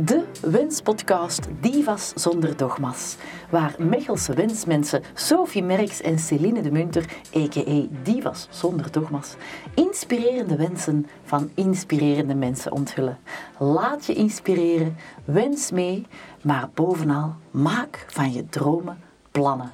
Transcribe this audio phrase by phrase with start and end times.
[0.00, 3.16] De Wenspodcast Divas zonder dogma's,
[3.50, 7.04] waar Mechelse wensmensen Sophie Merks en Celine de Munter,
[7.36, 7.86] a.k.a.
[8.02, 9.34] Divas zonder dogma's,
[9.74, 13.18] inspirerende wensen van inspirerende mensen onthullen.
[13.58, 16.06] Laat je inspireren, wens mee,
[16.42, 18.98] maar bovenal maak van je dromen
[19.30, 19.72] plannen.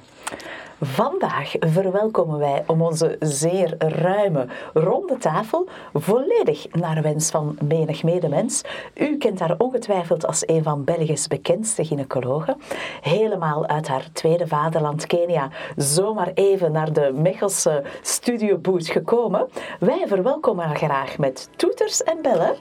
[0.81, 8.61] Vandaag verwelkomen wij om onze zeer ruime ronde tafel volledig naar wens van menig medemens.
[8.95, 12.57] U kent haar ongetwijfeld als een van Belgisch bekendste gynaecologen.
[13.01, 19.47] Helemaal uit haar tweede vaderland Kenia, zomaar even naar de Mechelse studioboot gekomen.
[19.79, 22.55] Wij verwelkomen haar graag met toeters en bellen.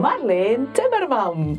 [0.00, 1.58] Marleen Timmerman.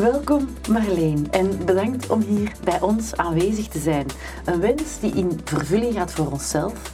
[0.00, 4.06] Welkom Marleen en bedankt om hier bij ons aanwezig te zijn.
[4.44, 6.92] Een wens die in vervulling gaat voor onszelf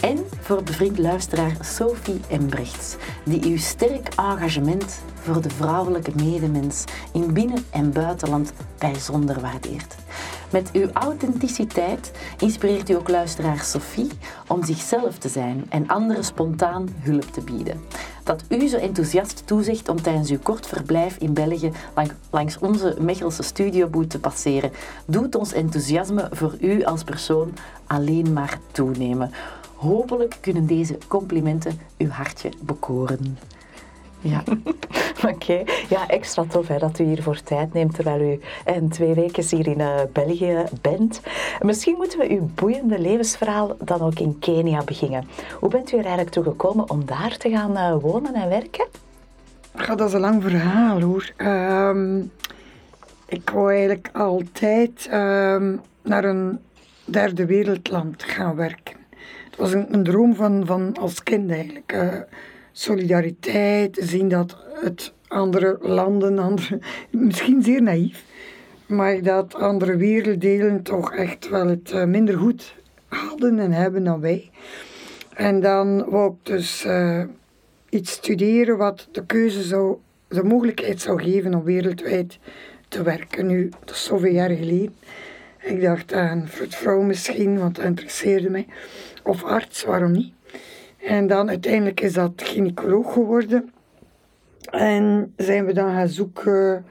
[0.00, 7.32] en voor bevriend luisteraar Sophie Embrechts, die uw sterk engagement voor de vrouwelijke medemens in
[7.32, 9.94] binnen- en buitenland bijzonder waardeert.
[10.54, 14.10] Met uw authenticiteit inspireert u ook luisteraar Sophie
[14.48, 17.80] om zichzelf te zijn en anderen spontaan hulp te bieden.
[18.24, 21.72] Dat u zo enthousiast toezegt om tijdens uw kort verblijf in België
[22.30, 24.72] langs onze Mechelse studioboot te passeren,
[25.06, 27.52] doet ons enthousiasme voor u als persoon
[27.86, 29.30] alleen maar toenemen.
[29.74, 33.38] Hopelijk kunnen deze complimenten uw hartje bekoren.
[34.24, 34.42] Ja,
[35.32, 35.62] oké.
[35.88, 38.40] Ja, extra tof hè, dat u hiervoor tijd neemt terwijl u
[38.74, 41.20] in twee weken hier in uh, België bent.
[41.60, 45.28] Misschien moeten we uw boeiende levensverhaal dan ook in Kenia beginnen.
[45.60, 48.86] Hoe bent u er eigenlijk toe gekomen om daar te gaan uh, wonen en werken?
[49.76, 51.32] Ja, dat is een lang verhaal hoor.
[51.36, 52.30] Um,
[53.26, 56.58] ik wou eigenlijk altijd um, naar een
[57.04, 58.96] derde wereldland gaan werken.
[59.50, 61.92] Het was een, een droom van, van als kind eigenlijk.
[61.92, 62.20] Uh,
[62.76, 66.78] solidariteit, zien dat het andere landen, andere,
[67.10, 68.24] misschien zeer naïef,
[68.86, 72.74] maar dat andere werelddelen toch echt wel het uh, minder goed
[73.08, 74.50] hadden en hebben dan wij.
[75.34, 77.22] En dan wou ik dus uh,
[77.88, 79.96] iets studeren wat de keuze zou,
[80.28, 82.38] de mogelijkheid zou geven om wereldwijd
[82.88, 83.46] te werken.
[83.46, 84.94] Nu, dat is zoveel jaar geleden.
[85.62, 88.66] Ik dacht aan vrouw misschien, want dat interesseerde mij.
[89.22, 90.32] Of arts, waarom niet?
[91.04, 93.72] En dan uiteindelijk is dat gynaecoloog geworden.
[94.70, 96.86] En zijn we dan gaan zoeken,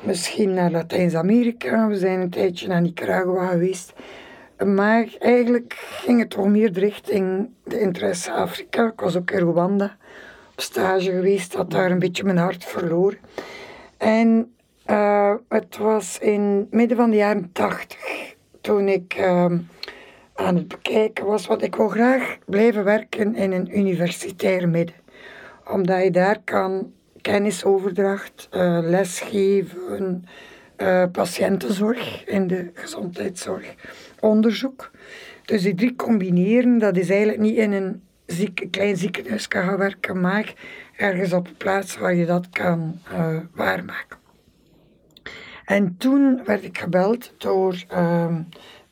[0.00, 1.88] misschien naar Latijns-Amerika.
[1.88, 3.92] We zijn een tijdje naar Nicaragua geweest.
[4.64, 8.86] Maar eigenlijk ging het toch meer richting de interesse Afrika.
[8.86, 9.96] Ik was ook in Rwanda
[10.52, 13.18] op stage geweest, had daar een beetje mijn hart verloren.
[13.96, 14.54] En
[14.86, 19.16] uh, het was in midden van de jaren tachtig toen ik.
[19.18, 19.52] Uh,
[20.42, 24.96] aan het bekijken was, want ik wil graag blijven werken in een universitair midden.
[25.70, 30.24] Omdat je daar kan kennisoverdracht, uh, lesgeven,
[30.76, 33.74] uh, patiëntenzorg in de gezondheidszorg,
[34.20, 34.90] onderzoek.
[35.44, 38.02] Dus die drie combineren, dat is eigenlijk niet in een
[38.70, 40.54] klein ziekenhuis kan gaan werken, maar
[40.96, 44.18] ergens op een plaats waar je dat kan uh, waarmaken.
[45.64, 47.84] En toen werd ik gebeld door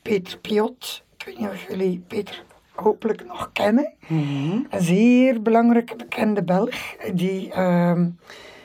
[0.01, 2.43] Peter Piot, ik weet niet of jullie Peter
[2.75, 3.93] hopelijk nog kennen.
[4.07, 4.67] Mm-hmm.
[4.69, 7.99] Een zeer belangrijke bekende Belg die uh,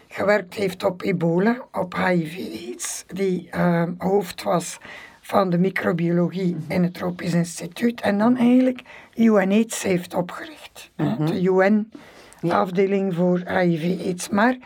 [0.09, 3.05] gewerkt heeft op ebola, op HIV-AIDS.
[3.06, 4.78] Die uh, hoofd was
[5.21, 8.00] van de microbiologie in het Tropisch Instituut.
[8.00, 8.81] En dan eigenlijk
[9.15, 10.91] UNAIDS heeft opgericht.
[10.97, 11.27] Mm-hmm.
[11.27, 14.28] De UN-afdeling voor HIV-AIDS.
[14.28, 14.56] Maar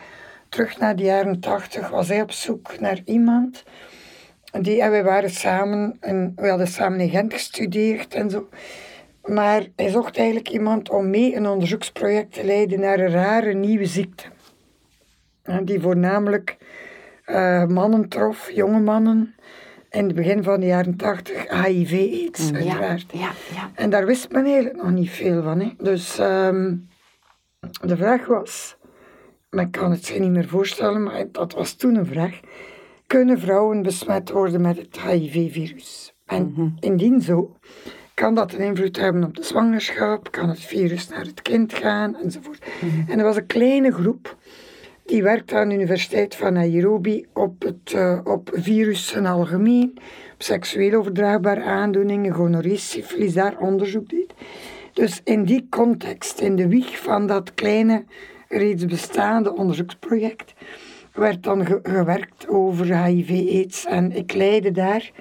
[0.49, 3.63] terug naar de jaren tachtig was hij op zoek naar iemand
[4.51, 8.49] die, en wij waren samen, en we hadden samen in Gent gestudeerd en zo.
[9.23, 13.85] Maar hij zocht eigenlijk iemand om mee een onderzoeksproject te leiden naar een rare nieuwe
[13.85, 14.23] ziekte.
[15.63, 16.57] Die voornamelijk
[17.25, 19.35] uh, mannen trof, jonge mannen.
[19.89, 23.05] In het begin van de jaren tachtig, HIV-AIDS, uiteraard.
[23.11, 23.71] Ja, ja.
[23.75, 25.59] En daar wist men eigenlijk nog niet veel van.
[25.59, 25.73] Hè.
[25.77, 26.89] Dus um,
[27.81, 28.77] de vraag was,
[29.49, 32.39] men kan het zich niet meer voorstellen, maar dat was toen een vraag
[33.11, 36.13] kunnen vrouwen besmet worden met het HIV-virus.
[36.25, 36.67] En mhm.
[36.79, 37.55] indien zo,
[38.13, 42.15] kan dat een invloed hebben op de zwangerschap, kan het virus naar het kind gaan,
[42.15, 42.65] enzovoort.
[42.81, 43.11] Mhm.
[43.11, 44.37] En er was een kleine groep
[45.05, 49.91] die werkte aan de Universiteit van Nairobi op, het, uh, op virussen algemeen,
[50.33, 54.33] op seksueel overdraagbare aandoeningen, gonorree, syfilis, daar onderzoek deed.
[54.93, 58.03] Dus in die context, in de wieg van dat kleine,
[58.47, 60.53] reeds bestaande onderzoeksproject,
[61.13, 63.85] werd dan gewerkt over HIV-AIDS.
[63.85, 65.11] En ik leidde daar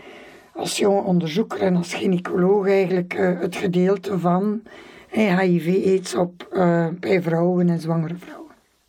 [0.54, 4.62] als jonge onderzoeker en als gynaecoloog eigenlijk uh, het gedeelte van
[5.10, 8.38] HIV-AIDS op uh, bij vrouwen en zwangere vrouwen.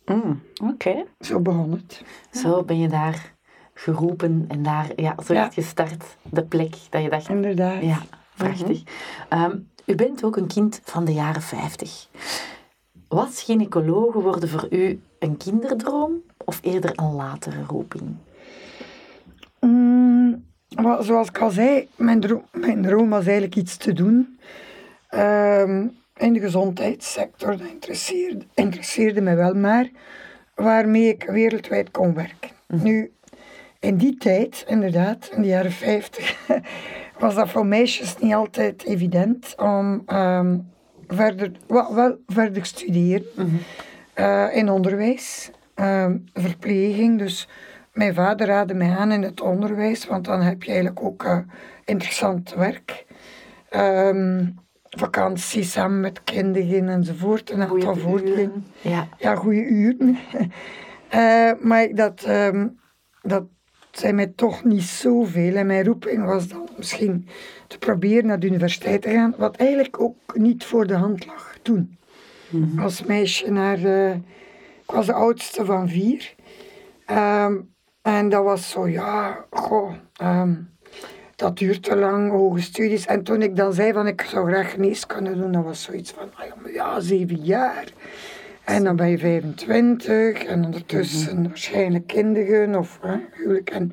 [0.06, 0.40] Mm,
[0.70, 1.04] Oké.
[1.20, 2.02] Zo begon het.
[2.30, 3.34] Zo ben je daar
[3.74, 5.50] geroepen en daar, ja, zo Ja.
[5.50, 6.16] gestart.
[6.30, 7.82] De plek dat je dacht, Inderdaad.
[7.82, 7.98] ja,
[8.36, 8.82] prachtig.
[9.28, 9.56] Ehm,
[9.86, 12.08] u bent ook een kind van de jaren 50.
[13.08, 16.12] Was gynaecologe worden voor u een kinderdroom
[16.52, 18.16] of eerder een latere roeping?
[19.60, 20.44] Mm,
[21.00, 24.38] zoals ik al zei, mijn droom, mijn droom was eigenlijk iets te doen
[25.08, 27.56] ehm, in de gezondheidssector.
[27.56, 29.90] Dat interesseerde, interesseerde me wel, maar
[30.54, 32.50] waarmee ik wereldwijd kon werken.
[32.66, 33.12] Nu,
[33.80, 36.48] in die tijd, inderdaad, in de jaren 50,
[37.18, 40.58] was dat voor meisjes niet altijd evident om ehm,
[41.08, 43.60] verder, wel, wel verder studeren
[44.12, 45.50] eh, in onderwijs,
[45.82, 47.18] ehm, verpleging.
[47.18, 47.48] Dus
[47.92, 51.38] mijn vader raadde mij aan in het onderwijs, want dan heb je eigenlijk ook eh,
[51.84, 53.04] interessant werk.
[53.68, 54.46] Ehm,
[54.82, 57.76] vakanties samen met kinderen enzovoort, een aantal.
[58.80, 59.08] Ja.
[59.18, 60.18] Ja, goede uren.
[61.08, 62.68] Eh, maar dat, ehm,
[63.22, 63.44] dat
[63.90, 65.54] zijn mij toch niet zoveel.
[65.54, 67.28] En mijn roeping was dan misschien
[67.66, 71.56] te proberen naar de universiteit te gaan, wat eigenlijk ook niet voor de hand lag
[71.62, 71.98] toen.
[72.78, 73.84] Als meisje naar...
[73.84, 74.14] eh,
[74.82, 76.34] ik was de oudste van vier.
[77.06, 77.60] Ehm,
[78.02, 80.54] en dat was zo, ja, goh, ehm,
[81.36, 83.06] dat duurt te lang, hoge studies.
[83.06, 86.30] En toen ik dan zei van ik zou graag geneeskunde doen, dat was zoiets van,
[86.34, 87.92] ah ja, zeven jaar.
[88.64, 93.70] En dan ben je 25 en ondertussen waarschijnlijk kinderen of hè, huwelijk.
[93.70, 93.92] En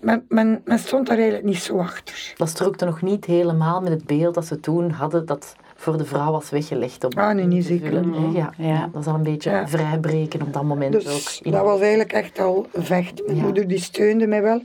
[0.00, 2.32] men, men, men stond daar eigenlijk niet zo achter.
[2.36, 5.56] Dat strookte nog niet helemaal met het beeld dat ze toen hadden dat
[5.86, 7.04] voor de vrouw was weggelegd.
[7.04, 7.92] Om Ah, nee, niet te zeker.
[7.92, 7.98] hè.
[8.00, 8.52] Ja, Ja.
[8.58, 9.68] ja, dat is al een beetje Ja.
[9.68, 11.06] vrijbreken op dat moment Dus
[11.44, 11.52] ook.
[11.52, 13.22] dat was eigenlijk echt al vecht.
[13.26, 13.42] Mijn Ja.
[13.42, 14.62] moeder die steunde mij wel.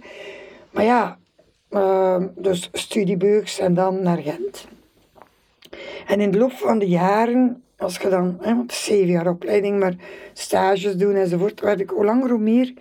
[0.72, 1.18] Maar ja,
[1.70, 4.68] ehm, dus studiebeurs en dan naar Gent.
[6.08, 9.80] En in de loop van de jaren, als je dan, hè, want zeven jaar opleiding,
[9.80, 9.94] maar
[10.34, 12.74] stages doen enzovoort, werd ik hoe langer hoe meer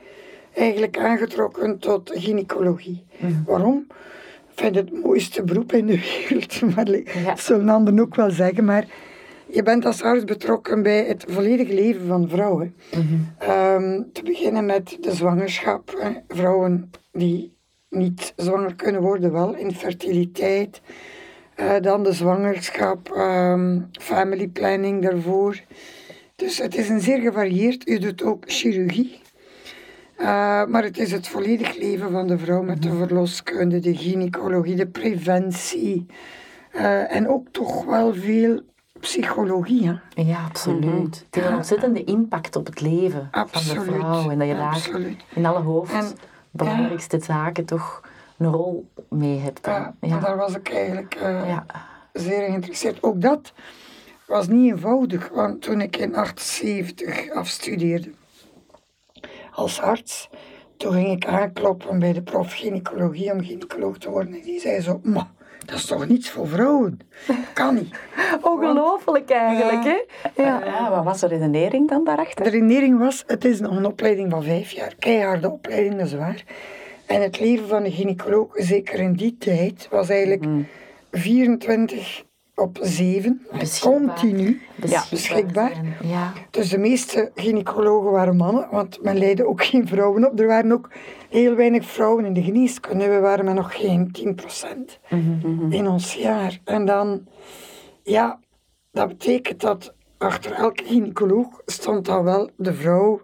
[0.55, 3.05] eigenlijk aangetrokken tot gynaecologie.
[3.47, 3.87] Waarom?
[4.61, 6.89] Vind het mooiste beroep in de wereld, maar
[7.25, 7.37] Ja.
[7.37, 8.85] zullen anderen ook wel zeggen, maar
[9.47, 12.75] je bent als arts betrokken bij het volledige leven van vrouwen.
[13.39, 15.95] Ehm, te beginnen met de zwangerschap.
[16.01, 16.11] hè.
[16.37, 17.57] Vrouwen die
[17.89, 20.81] niet zwanger kunnen worden, wel infertiliteit.
[21.55, 25.61] Eh, dan de zwangerschap, ehm, family planning daarvoor.
[26.37, 27.89] Dus het is een zeer gevarieerd.
[27.89, 29.21] U doet ook chirurgie.
[30.21, 30.27] Eh,
[30.65, 34.87] maar het is het volledig leven van de vrouw met de verloskunde, de gynaecologie, de
[34.87, 36.07] preventie.
[36.73, 38.61] Eh, en ook toch wel veel
[39.01, 39.87] psychologie.
[40.15, 40.23] Hè?
[40.23, 41.25] Ja, absoluut.
[41.27, 44.31] Het heeft een ontzettende impact op het leven van de vrouw.
[44.31, 45.23] En dat je daar absoluut.
[45.35, 46.13] in alle hoofd En-
[46.51, 48.01] belangrijkste zaken toch
[48.39, 49.65] een rol mee hebt.
[49.65, 49.75] dan.
[49.75, 50.19] Ja, Ja.
[50.19, 51.65] daar was ik eigenlijk eh, Ja.
[52.13, 53.03] zeer geïnteresseerd.
[53.03, 53.53] Ook dat
[54.27, 58.11] was niet eenvoudig, want toen ik in 78 afstudeerde
[59.53, 60.29] als arts,
[60.77, 64.35] toen ging ik aankloppen bij de prof gynaecologie om gynaecoloog te worden.
[64.35, 65.31] En die zei zo, maar
[65.67, 66.99] dat is toch niets voor vrouwen?
[67.27, 67.99] Dat kan niet.
[68.43, 70.03] Ongelooflijk eigenlijk, hè?
[70.43, 70.65] Ja.
[70.65, 72.45] ja, wat was de redenering dan daarachter?
[72.45, 74.95] De redenering was, het is nog een opleiding van vijf jaar.
[74.99, 76.45] Keiharde opleiding, dat is waar.
[77.07, 80.45] En het leven van een gynaecoloog, zeker in die tijd, was eigenlijk
[81.11, 82.25] 24
[82.61, 83.47] op 7.
[83.59, 83.93] Beschikbaar.
[83.93, 84.61] Continu
[85.11, 85.73] Beschikbaar.
[86.03, 86.33] Ja.
[86.51, 90.41] Dus de meeste gynaecologen waren mannen, want men leidde ook geen vrouwen op.
[90.41, 90.91] Er waren ook
[91.29, 93.09] heel weinig vrouwen in de geneeskunde.
[93.09, 95.15] We waren met nog geen 10%
[95.69, 96.61] in ons jaar.
[96.65, 97.27] En dan,
[98.03, 98.39] ja,
[98.91, 103.21] dat betekent dat achter elke gynaecoloog stond dan wel de vrouw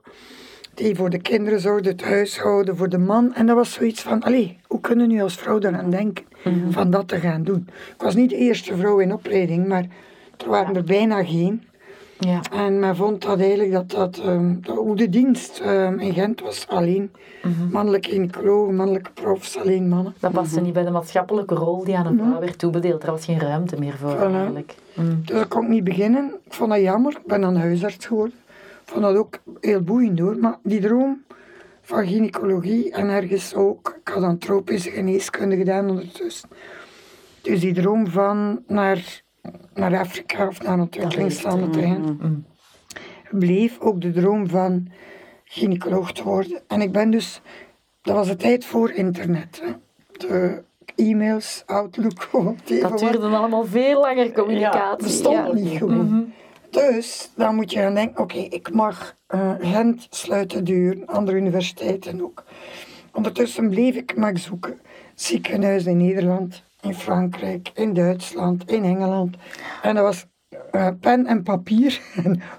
[0.76, 3.34] die voor de kinderen zorgde, het huishouden, voor de man.
[3.34, 6.24] En dat was zoiets van, allee, hoe kunnen nu als vrouw eraan denken
[6.70, 7.68] van dat te gaan doen?
[7.94, 9.86] Ik was niet de eerste vrouw in opleiding, maar
[10.36, 11.62] er waren er bijna geen.
[12.18, 12.40] Ja.
[12.52, 16.66] En men vond dat eigenlijk dat, dat ehm, de oude dienst ehm, in Gent was
[16.68, 17.10] alleen
[17.70, 20.14] mannelijke gynaecologen, mannelijke profs, alleen mannen.
[20.20, 23.02] Dat paste niet bij de maatschappelijke rol die aan een vrouw werd toebedeeld.
[23.02, 24.20] Er was geen ruimte meer voor Voilà.
[24.34, 24.74] eigenlijk.
[24.94, 25.22] Mm.
[25.24, 26.32] Dus ik kon ik niet beginnen.
[26.44, 27.12] Ik vond dat jammer.
[27.12, 28.34] Ik ben dan huisarts geworden.
[28.86, 30.36] Ik vond dat ook heel boeiend hoor.
[30.38, 31.24] Maar die droom
[31.82, 36.48] van gynaecologie en ergens ook, ik had dan tropische geneeskunde gedaan ondertussen.
[37.42, 39.22] Dus die droom van naar,
[39.74, 42.46] naar Afrika of naar ontwikkelingslanden te gaan,
[43.30, 44.88] bleef ook de droom van
[45.44, 46.62] gynaecoloog te worden.
[46.66, 47.40] En ik ben dus,
[48.02, 49.62] dat was de tijd voor internet.
[49.64, 49.72] Hè.
[50.28, 50.62] De
[50.96, 55.06] e-mails, Outlook, gewoon Dat duurde allemaal veel langer communicatie.
[55.06, 55.52] bestond Ja.
[55.52, 56.32] niet gewoon.
[56.76, 62.22] Dus dan moet je gaan denken, oké, ik mag eh, Gent sluiten deur, andere universiteiten
[62.22, 62.44] ook.
[63.12, 64.78] Ondertussen bleef ik maar zoeken.
[65.14, 69.36] Ziekenhuizen in Nederland, in Frankrijk, in Duitsland, in Engeland.
[69.82, 70.26] En dat was
[70.70, 72.00] eh, pen en papier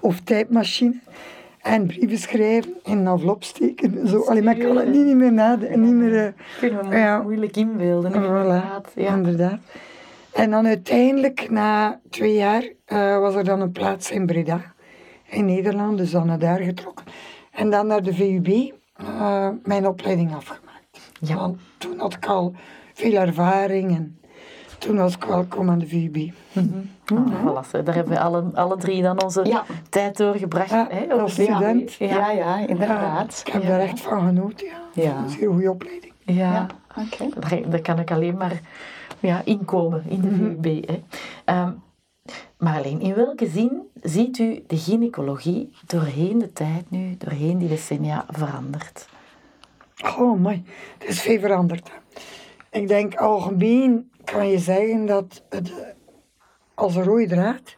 [0.00, 1.00] of tijdmachine.
[1.62, 4.08] En brieven schrijven in een envelop steken.
[4.08, 4.20] Zo.
[4.20, 5.80] Allee, maar ik kan het niet meer nadenken.
[5.80, 7.22] Niet meer, Kunnen we Ja.
[7.22, 8.12] moeilijk inbeelden.
[8.12, 8.92] Voilà.
[8.94, 9.14] Ja.
[9.14, 9.58] inderdaad.
[10.38, 14.60] En dan uiteindelijk, na twee jaar, eh, was er dan een plaats in Breda,
[15.28, 17.04] in Nederland, dus dan naar daar getrokken.
[17.52, 21.10] En dan naar de VUB, eh, mijn opleiding afgemaakt.
[21.20, 21.34] Ja.
[21.36, 22.54] Want toen had ik al
[22.94, 24.18] veel ervaring en
[24.78, 26.16] toen was ik welkom aan de VUB.
[27.04, 27.82] Ah, voilà, zo.
[27.82, 29.64] daar hebben we alle, alle drie dan onze Ja.
[29.88, 30.70] tijd doorgebracht.
[30.70, 31.92] Ja, hè, als student.
[31.92, 32.06] Ja.
[32.06, 33.42] Ja, ja, inderdaad.
[33.46, 33.68] Ik heb Ja.
[33.68, 35.02] daar echt van genoten, ja.
[35.02, 35.16] Ja.
[35.16, 36.12] Een zeer goede opleiding.
[36.24, 36.66] Ja, Ja,
[37.02, 37.40] oké.
[37.40, 38.60] Daar, daar kan ik alleen maar
[39.20, 40.88] ja, inkomen in de VUB.
[40.88, 41.02] Hè.
[41.44, 41.72] Ehm,
[42.58, 48.24] Marleen, in welke zin ziet u de gynaecologie doorheen de tijd nu, doorheen die decennia
[48.28, 49.08] veranderd?
[50.18, 50.64] Oh, mooi.
[50.98, 51.90] Het is veel veranderd.
[52.70, 55.86] Ik denk algemeen kan je zeggen dat het, eh,
[56.74, 57.76] als een rode draad,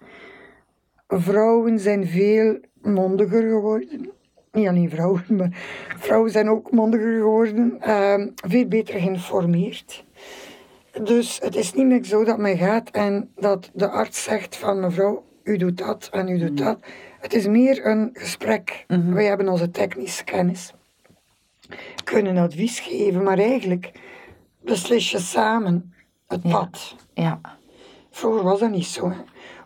[1.09, 4.11] vrouwen zijn veel mondiger geworden.
[4.53, 5.51] Niet alleen vrouwen, maar
[5.99, 7.77] vrouwen zijn ook mondiger geworden.
[7.81, 10.05] ehm, veel beter geïnformeerd.
[11.05, 14.81] Dus het is niet meer zo dat men gaat en dat de arts zegt van
[14.81, 16.79] mevrouw, u doet dat en u doet dat.
[17.21, 18.85] Het is meer een gesprek.
[18.87, 20.73] Wij hebben onze technische kennis
[22.05, 23.93] kunnen advies geven, maar eigenlijk
[24.63, 25.95] beslis je samen
[26.27, 26.97] het pad.
[27.15, 27.41] Ja,
[28.11, 29.11] Vroeger was dat niet zo.
[29.11, 29.17] hè.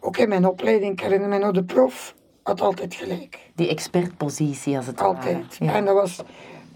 [0.00, 3.38] Ook in mijn opleiding, ik herinner me nog, de prof had altijd gelijk.
[3.54, 5.56] die expertpositie als het Altijd.
[5.58, 5.74] Ja.
[5.74, 6.22] En dat was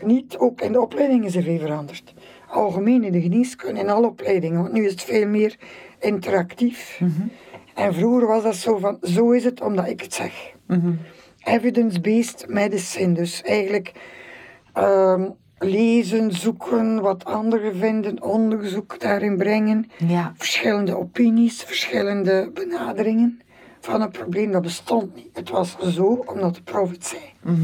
[0.02, 2.14] niet, ook in de opleiding is er veel veranderd.
[2.48, 5.56] Algemeen in de geneeskunde, in alle opleidingen, want nu is het veel meer
[5.98, 7.00] interactief.
[7.00, 7.10] Mhm.
[7.74, 10.52] En vroeger was dat zo van, zo is het omdat ik het zeg.
[10.66, 10.92] Mhm.
[11.42, 13.92] Evidence-based medicine, dus eigenlijk
[14.72, 23.40] ehm, lezen, zoeken, wat anderen vinden, onderzoek daarin brengen, Ja, verschillende opinies, verschillende benaderingen
[23.80, 25.30] van een probleem dat bestond niet.
[25.32, 27.22] Het was zo omdat de prof het zei.
[27.42, 27.60] Mhm.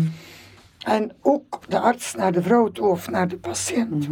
[0.84, 4.08] En ook de arts naar de vrouw toe of naar de patiënt.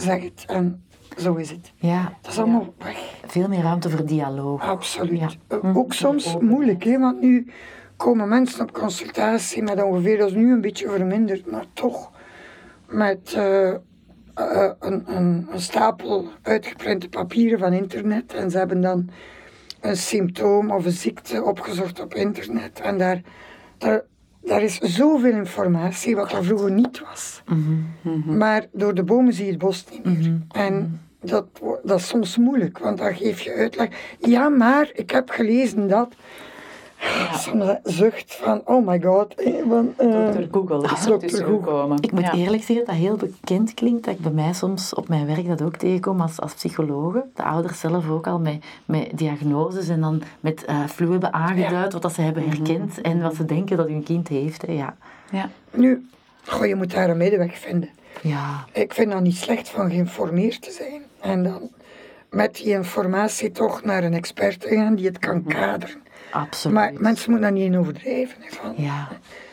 [0.00, 0.82] Zeg het en
[1.16, 1.72] zo is het.
[1.76, 2.16] ja.
[2.22, 2.98] Dat is allemaal weg.
[3.26, 4.62] Veel meer ruimte voor dialoog.
[4.62, 5.18] Absoluut.
[5.20, 5.28] Ja.
[5.48, 5.78] Eh, Mhm.
[5.78, 6.46] Ook soms Open.
[6.46, 7.50] moeilijk, hè, want nu
[7.96, 12.10] komen mensen op consultatie met ongeveer, dat is nu een beetje verminderd, maar toch
[12.88, 13.78] met eh, eh,
[14.80, 19.10] een, een, een stapel uitgeprinte papieren van internet en ze hebben dan
[19.80, 23.20] een symptoom of een ziekte opgezocht op internet en daar,
[23.78, 24.02] daar,
[24.48, 27.42] daar is zoveel informatie wat er vroeger niet was.
[28.26, 30.38] Maar door de bomen zie je het bos niet meer.
[30.52, 31.46] En dat,
[31.82, 33.88] dat is soms moeilijk, want dan geef je uitleg.
[34.18, 36.14] Ja, maar ik heb gelezen dat.
[37.32, 39.34] Soms een zucht van, oh my god.
[39.34, 40.42] eh, Want, eh, Dr.
[40.50, 40.88] Google
[41.20, 41.98] is er gekomen.
[42.00, 42.32] Ik moet Ja.
[42.34, 45.46] eerlijk zeggen dat dat heel bekend klinkt, dat ik bij mij soms op mijn werk
[45.48, 47.24] dat ook tegenkom als, als psychologe.
[47.34, 51.92] De ouders zelf ook al met, met diagnoses en dan met eh flu hebben aangeduid
[51.92, 54.66] wat dat ze hebben herkend en wat ze denken dat hun kind heeft.
[54.66, 54.72] Hè.
[54.72, 54.96] Ja.
[55.30, 55.48] Ja.
[55.70, 56.08] Nu,
[56.46, 57.88] goh, je moet daar een middenweg vinden.
[58.22, 61.02] ja, Ik vind dat niet slecht van geïnformeerd te zijn.
[61.20, 61.68] En dan
[62.30, 65.96] met die informatie toch naar een expert te gaan die het kan kaderen.
[66.30, 66.76] Absoluut.
[66.76, 68.36] Maar mensen moeten daar niet in overdrijven.
[68.48, 69.08] Van, Ja,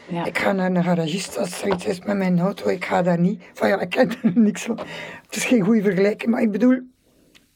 [0.07, 0.25] Ja.
[0.25, 2.69] Ik ga naar een garagist als er iets is met mijn auto.
[2.69, 3.43] Ik ga daar niet.
[3.53, 4.77] Van ja, ik ken er niks van.
[5.25, 6.31] Het is geen goede vergelijking.
[6.31, 6.79] Maar ik bedoel,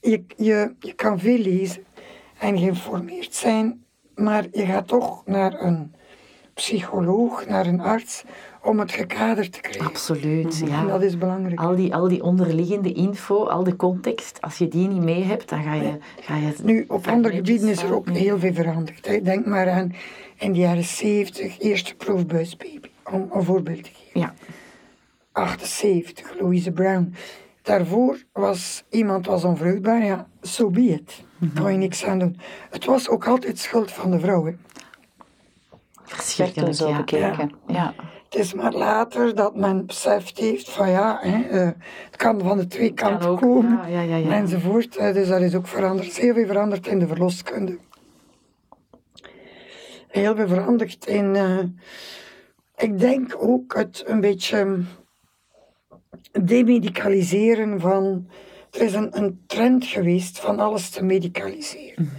[0.01, 1.83] je, je, je kan veel lezen
[2.39, 3.83] en geïnformeerd zijn.
[4.15, 5.93] Maar je gaat toch naar een
[6.53, 8.23] psycholoog, naar een arts,
[8.61, 9.85] om het gekaderd te krijgen.
[9.85, 10.61] absoluut.
[10.61, 10.85] En Ja.
[10.85, 11.59] dat is belangrijk.
[11.59, 15.49] Al die, al die onderliggende info, al de context, als je die niet mee hebt,
[15.49, 15.97] dan ga je...
[16.21, 19.07] Ga je Nu, op andere gebieden is er ook heel veel veranderd.
[19.07, 19.21] hè.
[19.21, 19.93] Denk maar aan
[20.37, 22.79] in de jaren 70, eerste proefbuisbaby,
[23.11, 24.19] om een voorbeeld te geven.
[24.19, 24.33] Ja,
[25.31, 27.13] 78, Louise Brown.
[27.61, 31.23] Daarvoor was iemand was onvruchtbaar, ja, so be it.
[31.37, 32.39] Daar kan je niks aan doen.
[32.69, 34.45] Het was ook altijd schuld van de vrouw.
[34.45, 34.51] hè.
[34.51, 36.75] werd verschrikkelijk.
[36.75, 36.97] zo Ja.
[36.97, 37.51] bekeken.
[37.67, 37.93] Ja.
[38.29, 41.69] Het is maar later dat men beseft heeft van ja, hè, eh,
[42.05, 43.91] het kan van de twee kanten ook, komen.
[43.91, 44.31] ja, ja.
[44.31, 44.95] Enzovoort.
[44.95, 46.17] Eh, Dus dat is ook veranderd.
[46.17, 47.77] Er heel veel veranderd in de verloskunde.
[50.07, 51.59] Heel veel veranderd in, eh,
[52.77, 54.81] ik denk ook het een beetje
[56.31, 58.27] demedicaliseren van,
[58.71, 62.09] er is een, een trend geweest van alles te medicaliseren.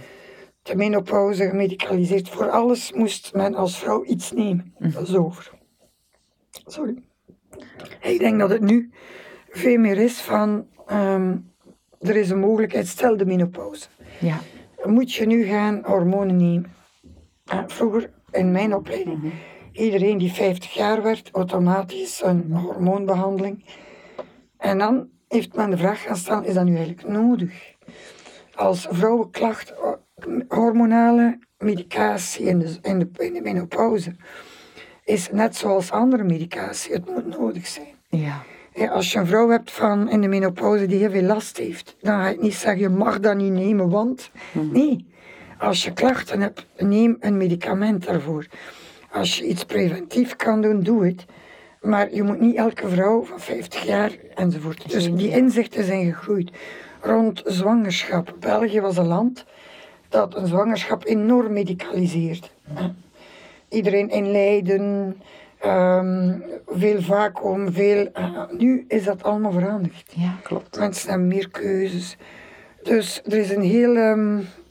[0.61, 2.29] De menopauze gemedicaliseerd.
[2.29, 4.73] Voor alles moest men als vrouw iets nemen.
[4.77, 5.59] Dat is over.
[6.65, 7.03] Sorry.
[8.01, 8.91] Ik denk dat het nu
[9.49, 11.37] veel meer is van, ehm,
[11.99, 13.87] er is een mogelijkheid, stel de menopauze.
[14.19, 14.39] ja.
[14.83, 16.73] Moet je nu gaan hormonen nemen?
[17.67, 19.33] Vroeger, in mijn opleiding,
[19.71, 23.65] iedereen die 50 jaar werd, automatisch een hormoonbehandeling.
[24.57, 27.75] En dan heeft men de vraag gaan stellen, is dat nu eigenlijk nodig?
[28.55, 29.91] Als vrouwenklacht, eh,
[30.47, 34.15] hormonale medicatie in de, in de, in de menopauze.
[35.03, 36.93] Is net zoals andere medicatie.
[36.93, 37.95] Het moet nodig zijn.
[38.09, 38.43] Ja.
[38.73, 41.95] Ja, als je een vrouw hebt van in de menopauze die heel veel last heeft,
[42.01, 45.09] dan ga je niet zeggen je mag dat niet nemen, want nee.
[45.59, 48.45] Als je klachten hebt, neem een medicament daarvoor.
[49.11, 51.25] Als je iets preventief kan doen, doe het.
[51.81, 54.91] Maar je moet niet elke vrouw van 50 jaar enzovoort.
[54.91, 56.51] Dus die inzichten zijn gegroeid.
[57.01, 58.35] Rond zwangerschap.
[58.39, 59.45] België was een land
[60.09, 62.51] dat een zwangerschap enorm medicaliseert.
[63.71, 65.15] Iedereen in lijden,
[65.59, 68.09] ehm, veel vacuüm, veel...
[68.13, 70.13] eh, nu is dat allemaal veranderd.
[70.15, 70.79] Ja, klopt.
[70.79, 72.17] Mensen hebben meer keuzes.
[72.83, 74.17] Dus er is een hele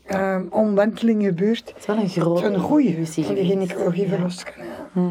[0.07, 1.69] ehm, omwenteling gebeurd.
[1.69, 4.69] Het is wel een Het grote een goede in de gynaecologie verloskunde.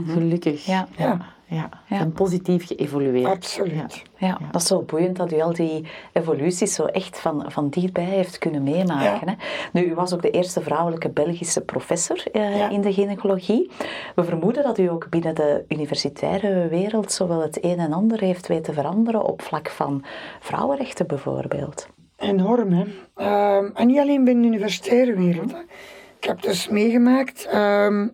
[0.07, 0.65] Gelukkig.
[0.65, 0.87] Ja.
[0.97, 1.99] Ja, Ja, Ja.
[1.99, 3.25] En positief geëvolueerd.
[3.29, 4.01] absoluut.
[4.17, 8.03] Ja, dat is zo boeiend dat u al die evoluties zo echt van, van dichtbij
[8.03, 9.27] heeft kunnen meemaken.
[9.29, 9.33] Hè?
[9.73, 12.69] Nu, u was ook de eerste vrouwelijke Belgische professor eh, Ja.
[12.69, 13.71] in de gynaecologie.
[14.15, 18.47] We vermoeden dat u ook binnen de universitaire wereld zowel het een en ander heeft
[18.47, 20.03] weten veranderen op vlak van
[20.39, 21.87] vrouwenrechten bijvoorbeeld.
[22.17, 22.83] Enorm, hè.
[23.15, 25.51] Ehm, en niet alleen binnen de universitaire wereld.
[25.51, 25.59] hè.
[26.17, 28.07] Ik heb dus meegemaakt, ehm,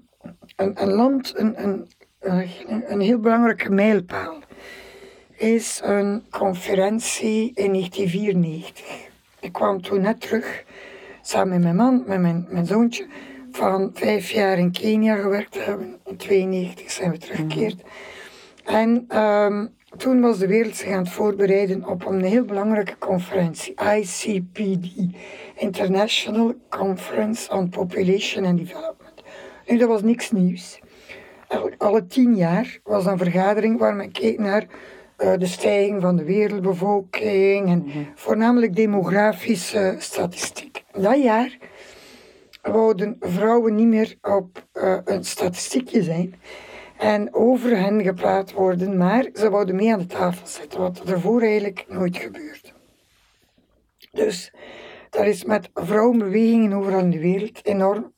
[0.55, 1.87] een, een land, een, een,
[2.25, 4.39] een, heel belangrijke mijlpaal,
[5.35, 8.85] is een conferentie in 1994.
[9.39, 10.63] Ik kwam toen net terug,
[11.21, 13.05] samen met mijn man, met mijn, mijn zoontje,
[13.51, 15.85] van vijf jaar in Kenia gewerkt hebben.
[15.85, 17.83] In 1992 zijn we teruggekeerd.
[18.63, 19.65] En ehm,
[19.97, 24.87] toen was de wereld zich aan het voorbereiden op een heel belangrijke conferentie, ICPD,
[25.55, 29.23] International Conference on Population and Development.
[29.67, 30.79] Nu, dat was niks nieuws.
[31.77, 34.65] Alle tien jaar was een vergadering waar men keek naar
[35.17, 40.83] eh, de stijging van de wereldbevolking en voornamelijk demografische statistiek.
[40.91, 41.57] Dat jaar
[42.61, 46.35] wouden vrouwen niet meer op eh, een statistiekje zijn
[46.97, 51.41] en over hen gepraat worden, maar ze wouden mee aan de tafel zitten, wat ervoor
[51.41, 52.69] eigenlijk nooit gebeurde.
[54.11, 54.53] Dus
[55.09, 58.13] daar is met vrouwenbewegingen overal in de wereld enorm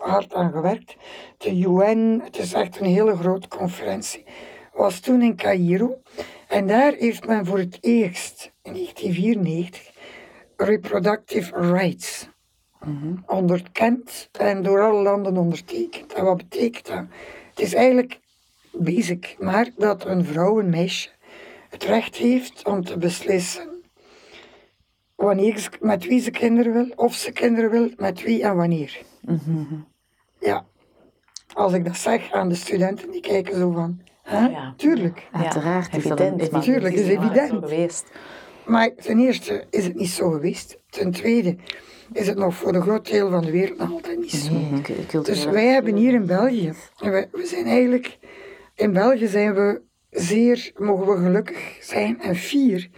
[0.00, 0.96] hard aan gewerkt.
[1.38, 4.24] De UN, het is echt een hele grote conferentie,
[4.72, 6.02] was toen in Cairo.
[6.48, 9.90] En daar heeft men voor het eerst in 1994
[10.56, 12.28] reproductive rights
[13.26, 16.12] onderkend en door alle landen ondertekend.
[16.12, 17.04] En wat betekent dat?
[17.50, 18.20] Het is eigenlijk
[18.72, 21.08] basic, maar dat een vrouw, een meisje,
[21.68, 23.68] het recht heeft om te beslissen
[25.14, 29.02] wanneer ze, met wie ze kinderen wil, of ze kinderen wil, met wie en wanneer.
[30.40, 30.64] Ja,
[31.54, 34.46] als ik dat zeg aan de studenten, die kijken zo van, hè?
[34.46, 34.74] Ja.
[34.76, 35.28] tuurlijk.
[35.32, 36.42] Uiteraard is evident.
[36.42, 37.50] een maar Tuurlijk, het is nooit evident.
[37.50, 38.10] zo geweest.
[38.64, 40.78] Maar ten eerste is het niet zo geweest.
[40.90, 41.56] Ten tweede
[42.12, 44.52] is het nog voor een groot deel van de wereld nog altijd niet zo.
[44.52, 45.22] Nee, cultureel.
[45.22, 48.18] Dus wij hebben hier in België, en wij, we zijn eigenlijk,
[48.74, 52.88] in België zijn we zeer, mogen we gelukkig zijn en fier,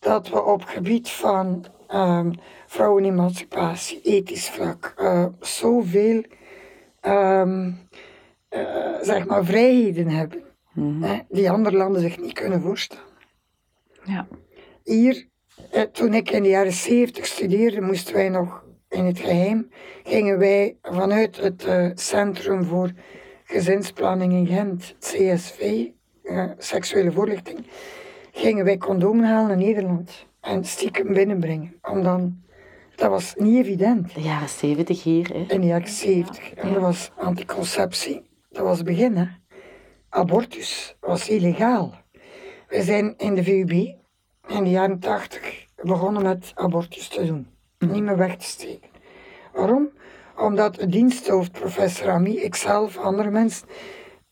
[0.00, 2.30] dat we op gebied van ehm
[2.66, 6.22] vrouwenemancipatie, ethisch vlak, eh, zoveel
[7.06, 7.70] ehm,
[8.48, 10.42] eh, zeg maar vrijheden hebben,
[11.00, 13.04] hè, die andere landen zich niet kunnen voorstellen.
[14.04, 14.26] Ja.
[14.84, 15.28] Hier,
[15.70, 19.70] eh, toen ik in de jaren 70 studeerde, moesten wij nog in het geheim,
[20.04, 22.92] gingen wij vanuit het eh, Centrum voor
[23.44, 25.86] Gezinsplanning in Gent, het CSV,
[26.22, 27.66] eh, seksuele voorlichting,
[28.32, 31.74] gingen wij condomen halen naar Nederland en stiekem binnenbrengen.
[31.82, 32.42] Om dan,
[32.96, 35.44] dat was niet evident De jaren 70 hier, hè.
[35.54, 36.54] in de jaren 70.
[36.54, 39.16] En dat was anticonceptie, dat was het begin.
[39.16, 39.26] Hè.
[40.08, 41.94] Abortus was illegaal.
[42.68, 43.70] We zijn in de VUB
[44.48, 47.46] in de jaren 80 begonnen met abortus te doen.
[47.78, 48.88] Niet meer weg te steken.
[49.52, 49.90] Waarom?
[50.36, 53.68] Omdat diensthoofd, professor Ami, ikzelf, andere mensen,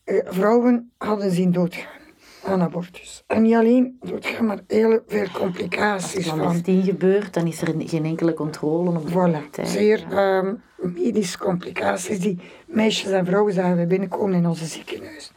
[0.03, 2.04] eh, vrouwen hadden zien doodgaan
[2.45, 3.23] aan abortus.
[3.27, 6.39] En niet alleen doodgaan, maar heel veel complicaties van.
[6.39, 12.39] Clandestien gebeurt, dan is er geen enkele controle op Voilà, zeer ehm, medische complicaties die
[12.67, 15.31] meisjes en vrouwen zagen binnenkomen in onze ziekenhuis.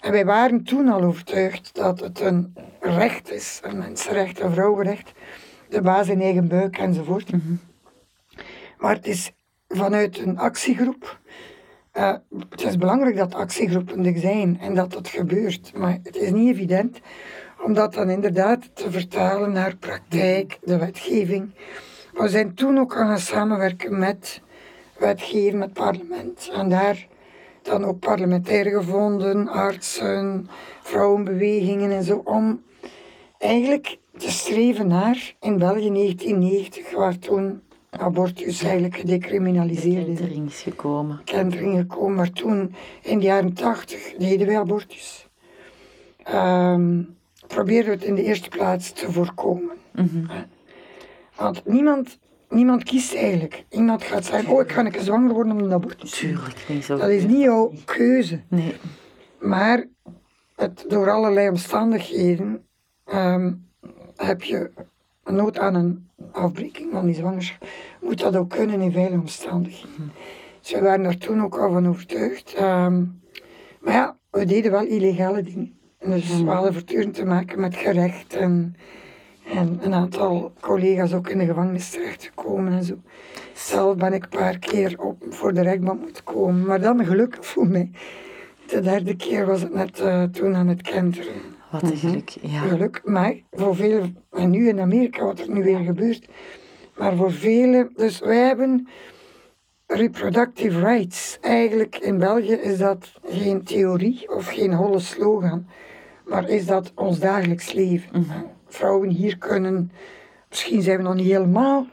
[0.00, 5.12] En wij waren toen al overtuigd dat het een recht is, een mensenrecht, een vrouwenrecht,
[5.68, 7.30] de baas in eigen buik enzovoort.
[8.78, 9.32] Maar het is
[9.68, 11.18] vanuit een actiegroep.
[11.94, 12.14] Eh,
[12.50, 16.54] het is belangrijk dat actiegroepen er zijn en dat dat gebeurt, maar het is niet
[16.54, 17.00] evident
[17.64, 21.50] om dat dan inderdaad te vertalen naar praktijk, de wetgeving.
[22.12, 24.40] We zijn toen ook aan gaan samenwerken met
[24.98, 26.50] wetgever, met parlement.
[26.52, 27.06] En daar
[27.62, 30.48] dan ook parlementaire gevonden, artsen,
[30.82, 32.62] vrouwenbewegingen en zo, om
[33.38, 37.62] eigenlijk te streven naar, in België 1990, waar toen
[37.98, 40.18] abortus eigenlijk gedecriminaliseerd is.
[40.18, 41.20] Kentering is gekomen.
[41.24, 45.28] Kentering gekomen, maar toen in de jaren tachtig deden wij abortus.
[46.22, 47.00] Ehm
[47.46, 49.76] probeerden we het in de eerste plaats te voorkomen.
[49.92, 50.42] Hè.
[51.36, 53.64] Want niemand, niemand kiest eigenlijk.
[53.70, 56.16] Iemand gaat zeggen, oh ik ga een keer zwanger worden om een abortus te.
[56.16, 56.96] Tuurlijk, niet zo.
[56.96, 58.40] Dat is niet jouw keuze.
[58.48, 58.74] Nee.
[59.40, 59.84] Maar
[60.56, 62.66] het, door allerlei omstandigheden
[63.04, 63.52] ehm,
[64.16, 64.70] heb je
[65.24, 67.68] nood aan een afbreking van die zwangerschap.
[68.00, 70.12] Moet dat ook kunnen in veilige omstandigheden.
[70.60, 72.54] Dus we waren daar toen ook al van overtuigd.
[72.54, 73.04] Ehm,
[73.80, 75.78] maar ja, we deden wel illegale dingen.
[75.98, 78.76] En Dus we hadden voortdurend te maken met gerecht en,
[79.52, 82.94] en een aantal collega's ook in de gevangenis terechtgekomen en zo.
[83.52, 87.46] Zelf ben ik een paar keer op, voor de rechtbank moeten komen, maar dan gelukkig
[87.46, 87.90] voor mij.
[88.66, 91.53] De derde keer was het net eh, toen aan het kenteren.
[91.80, 92.28] Wat een geluk.
[92.40, 92.60] Ja.
[92.60, 96.28] Geluk, maar voor velen, en nu in Amerika wat er nu weer gebeurt,
[96.96, 98.88] maar voor velen, dus wij hebben
[99.86, 101.38] reproductive rights.
[101.40, 105.66] Eigenlijk in België is dat geen theorie of geen holle slogan,
[106.24, 108.26] maar is dat ons dagelijks leven.
[108.66, 109.90] Vrouwen hier kunnen,
[110.48, 111.86] misschien zijn we nog niet helemaal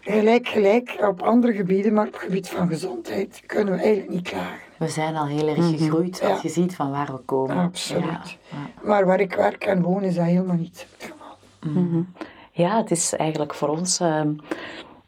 [0.00, 4.28] gelijk gelijk op andere gebieden, maar op het gebied van gezondheid kunnen we eigenlijk niet
[4.28, 4.71] klagen.
[4.82, 6.38] We zijn al heel erg gegroeid als Ja.
[6.42, 7.56] je ziet van waar we komen.
[7.56, 8.04] Absoluut.
[8.04, 8.20] Ja.
[8.50, 8.86] Ja.
[8.88, 12.04] Maar waar ik werk en woon is dat helemaal niet het geval.
[12.52, 14.32] Ja, het is eigenlijk voor ons ehm,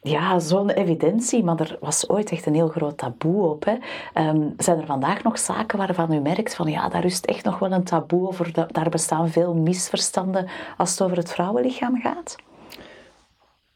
[0.03, 3.65] ja, zo'n evidentie, maar er was ooit echt een heel groot taboe op.
[3.65, 3.75] Hè.
[4.13, 7.59] Ehm, zijn er vandaag nog zaken waarvan u merkt van ja, daar rust echt nog
[7.59, 12.37] wel een taboe over, da- daar bestaan veel misverstanden als het over het vrouwenlichaam gaat?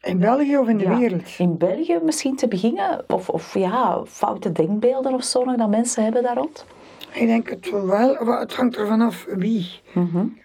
[0.01, 0.97] In België of in de Ja.
[0.97, 1.35] wereld?
[1.37, 6.03] In België misschien te beginnen, of, of ja, foute denkbeelden of zo nog dat mensen
[6.03, 6.65] hebben daar rond?
[7.13, 9.81] Ik denk het wel, het hangt ervan af wie.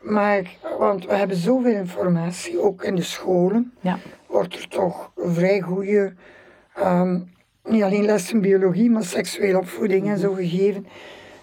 [0.03, 3.99] Maar, want we hebben zoveel informatie, ook in de scholen Ja.
[4.27, 6.15] wordt er toch vrij goede,
[6.75, 7.21] ehm,
[7.65, 10.87] niet alleen lessen biologie, maar seksuele opvoeding en zo gegeven.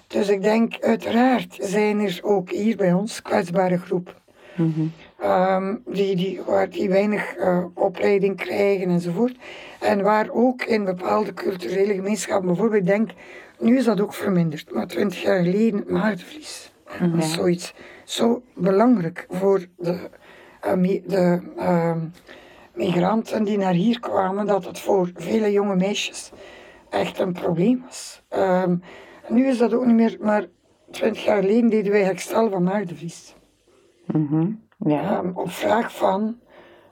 [0.07, 4.13] Dus ik denk, uiteraard zijn er ook hier bij ons kwetsbare groepen.
[5.21, 9.37] Ehm, die, die, waar die weinig eh, opleiding krijgen enzovoort.
[9.79, 13.09] En waar ook in bepaalde culturele gemeenschappen, bijvoorbeeld, ik denk,
[13.59, 16.71] nu is dat ook verminderd, maar twintig jaar geleden het maagdenvlies.
[16.99, 20.09] Dat is zoiets zo belangrijk voor de,
[20.61, 21.99] eh, de ehm,
[22.73, 26.31] migranten die naar hier kwamen, dat het voor vele jonge meisjes
[26.89, 28.23] echt een probleem was.
[28.27, 28.75] Ehm,
[29.27, 30.45] nu is dat ook niet meer, maar
[30.91, 33.35] twintig jaar geleden deden wij herstel van maagdenvlies.
[34.85, 35.17] Ja.
[35.17, 36.39] Ehm, op vraag van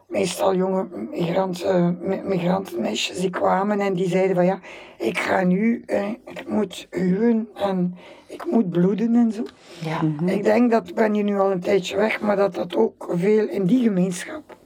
[0.07, 4.59] meestal jonge migranten, mi- migrantenmeisjes die kwamen en die zeiden van ja,
[4.97, 7.95] ik ga nu, eh, ik moet huwen en
[8.27, 9.43] ik moet bloeden en zo.
[9.83, 10.01] Ja.
[10.33, 13.07] Ik denk dat, ik ben hier nu al een tijdje weg, maar dat dat ook
[13.11, 14.57] veel in die gemeenschap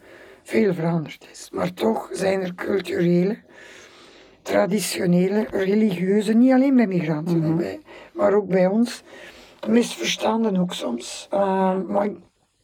[0.44, 1.50] veel veranderd is.
[1.54, 3.38] Maar toch zijn er culturele,
[4.42, 7.80] traditionele, religieuze, niet alleen bij migranten, bij-
[8.14, 9.04] maar ook bij ons,
[9.68, 11.28] misverstanden ook soms.
[11.32, 12.10] Ehm, maar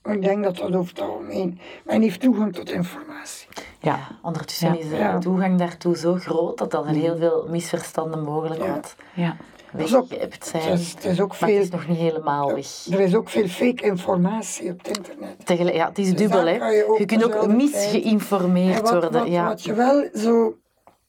[0.04, 3.48] ik, denk dat dat over het algemeen, men heeft toegang tot informatie.
[3.80, 4.00] Ja.
[4.22, 4.80] Ondertussen Ja.
[4.80, 5.18] is de Ja.
[5.18, 8.74] toegang daartoe zo groot dat er heel veel misverstanden mogelijk Ja.
[8.74, 9.38] wat Ja.
[9.78, 10.64] is ook- weggeëpt zijn.
[10.64, 12.86] Het is, het is ook Maar het veel, is nog niet helemaal weg.
[12.92, 15.46] er is ook veel fake informatie op het internet.
[15.46, 16.52] Tegelijk, ja, het is Dus dubbel, hè.
[16.98, 19.12] je kunt ook misgeïnformeerd wat, worden.
[19.12, 19.48] wat, ja.
[19.48, 20.58] wat je wel zo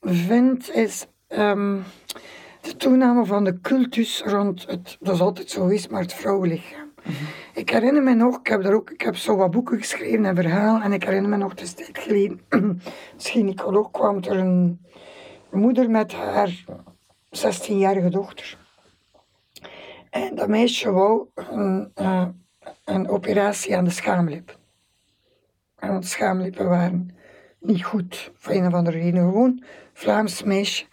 [0.00, 1.76] vindt is ehm,
[2.61, 6.80] de toename van de cultus rond het, dat is altijd zo geweest, maar het vrouwenlichaam.
[7.55, 10.35] Ik herinner me nog, ik heb, er ook, ik heb zo wat boeken geschreven en
[10.35, 12.41] verhalen en ik herinner me nog, het is tijd geleden,
[13.15, 14.81] als gynaecoloog kwam er een
[15.51, 16.65] moeder met haar
[17.37, 18.59] 16-jarige dochter.
[20.11, 22.27] En dat meisje wou een, eh,
[22.85, 24.59] een operatie aan de schaamlip.
[25.77, 27.17] En de schaamlippen waren
[27.61, 29.23] niet goed, voor een of andere reden.
[29.23, 30.85] Gewoon Vlaams meisje.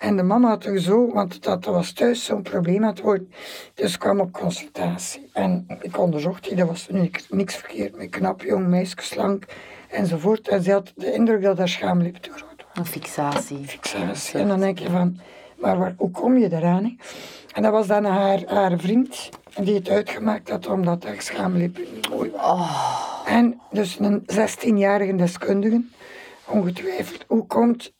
[0.00, 3.32] En de mama had er zo, want dat was thuis zo'n probleem aan het worden.
[3.74, 5.30] Dus kwam op consultatie.
[5.32, 9.44] En ik onderzocht die, dat was niks, niks verkeerd met knap, jong meisje, slank
[9.88, 10.48] enzovoort.
[10.48, 13.64] En ze had de indruk dat haar schaamlip te groot was Een fixatie.
[13.64, 14.40] fixatie.
[14.40, 15.18] En dan denk je van,
[15.58, 16.98] maar waar, hoe kom je eraan?
[17.52, 19.28] En dat was dan haar, haar vriend
[19.62, 22.66] die het uitgemaakt had omdat haar schaamlippen niet mooi waren.
[23.26, 25.84] En dus een 16-jarige deskundige,
[26.46, 27.92] ongetwijfeld, hoe komt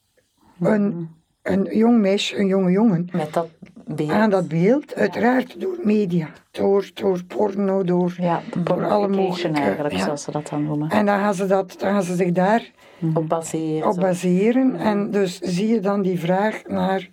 [0.60, 3.48] een, een jong meisje, een jonge jongen, Met dat
[3.86, 4.10] beeld.
[4.10, 4.94] aan dat beeld?
[4.94, 9.60] Uiteraard door media, door, door porno, door, Ja, door alle mogelijke...
[9.60, 10.04] eigenlijk, ja.
[10.04, 10.88] zoals ze dat dan noemen.
[10.90, 12.70] En dan gaan ze, dat, dan gaan ze zich daar
[13.14, 13.88] op baseren.
[13.88, 14.76] op baseren.
[14.76, 17.08] En dus zie je dan die vraag naar,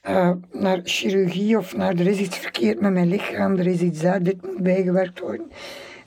[0.00, 4.00] eh, naar chirurgie of naar er is iets verkeerd met mijn lichaam, er is iets
[4.00, 5.50] daar, dit moet bijgewerkt worden.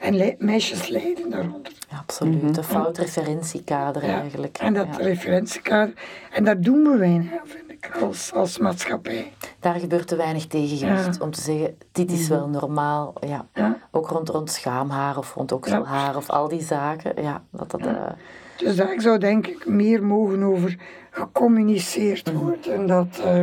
[0.03, 1.71] En le- meisjes lijden daaronder.
[1.99, 2.57] absoluut.
[2.57, 4.57] Een fout referentiekader Ja, eigenlijk.
[4.57, 5.03] En dat Ja.
[5.03, 5.93] referentiekader.
[6.31, 9.31] En daar doen we weinig aan, vind ik, als, als maatschappij.
[9.59, 11.23] Daar gebeurt te weinig tegengewicht Ja.
[11.25, 13.13] om te zeggen, dit is wel normaal.
[13.27, 13.47] Ja.
[13.53, 13.77] Ja.
[13.91, 17.21] Ook rond, rond schaamhaar of rond okselhaar of al die zaken.
[17.23, 17.81] Ja, dat dat...
[17.81, 17.95] eh,
[18.57, 20.77] Dus daar zou denk ik meer mogen over
[21.11, 22.43] gecommuniceerd Mhm.
[22.43, 22.85] worden.
[22.87, 23.41] Dat, eh,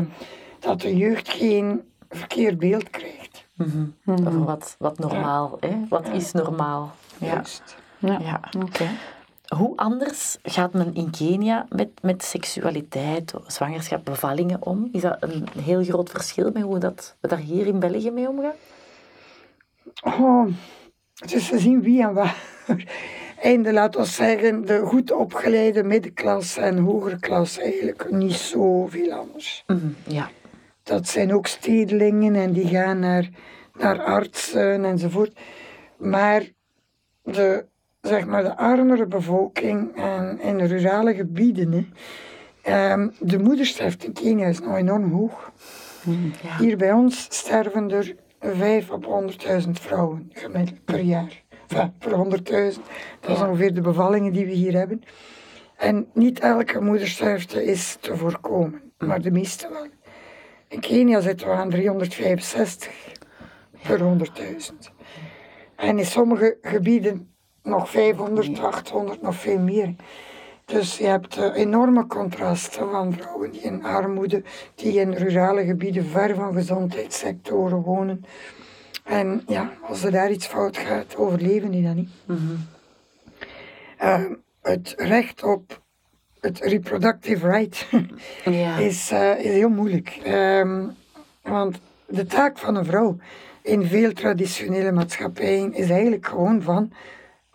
[0.59, 3.30] dat de jeugd geen verkeerd beeld krijgt.
[4.07, 5.77] Over wat, wat normaal, hè?
[5.89, 6.93] wat is normaal.
[7.19, 7.27] Ja.
[7.27, 7.77] Juist.
[7.99, 8.19] Ja.
[8.21, 8.41] Ja.
[8.65, 8.87] Oké.
[9.57, 14.89] Hoe anders gaat men in Kenia met, met seksualiteit, zwangerschap, bevallingen om?
[14.93, 18.29] Is dat een heel groot verschil met hoe dat, we daar hier in België mee
[18.29, 18.55] omgaan?
[20.05, 20.47] Oh,
[21.15, 22.37] het is te zien wie en waar.
[23.43, 29.65] Einde, laten we zeggen, de goed opgeleide middenklasse en hogere klasse eigenlijk niet zoveel anders.
[29.67, 30.29] Mhm, Ja.
[30.91, 33.29] Dat zijn ook stedelingen en die gaan naar,
[33.79, 35.39] naar artsen enzovoort.
[35.97, 36.43] Maar
[37.23, 37.65] de,
[38.01, 41.87] zeg maar de armere bevolking en in rurale gebieden, hè,
[42.63, 45.53] ehm, de moedersterfte in Kenia is nog enorm hoog.
[46.43, 46.57] ja.
[46.59, 51.43] Hier bij ons sterven er 5 op 100.000 vrouwen gemiddeld per jaar.
[51.69, 52.81] Enfin, per 100.000.
[53.21, 55.03] Dat is ongeveer de bevallingen die we hier hebben.
[55.77, 59.87] En niet elke moedersterfte is te voorkomen, maar de meeste wel.
[60.71, 62.93] In Kenia zitten we aan 365
[63.83, 64.75] per 100.000.
[65.77, 69.95] En in sommige gebieden nog 500, 800, nog veel meer.
[70.65, 74.43] Dus je hebt eh, enorme contrasten van vrouwen die in armoede,
[74.75, 78.25] die in rurale gebieden ver van gezondheidssectoren wonen.
[79.05, 82.11] En ja, als er daar iets fout gaat, overleven die dat niet.
[83.99, 84.25] Eh,
[84.63, 85.83] het recht op
[86.41, 87.87] het reproductive right
[88.45, 88.77] Ja.
[88.77, 90.21] is, eh, is heel moeilijk.
[90.25, 90.83] Ehm,
[91.43, 93.17] want de taak van een vrouw
[93.63, 96.93] in veel traditionele maatschappijen is eigenlijk gewoon van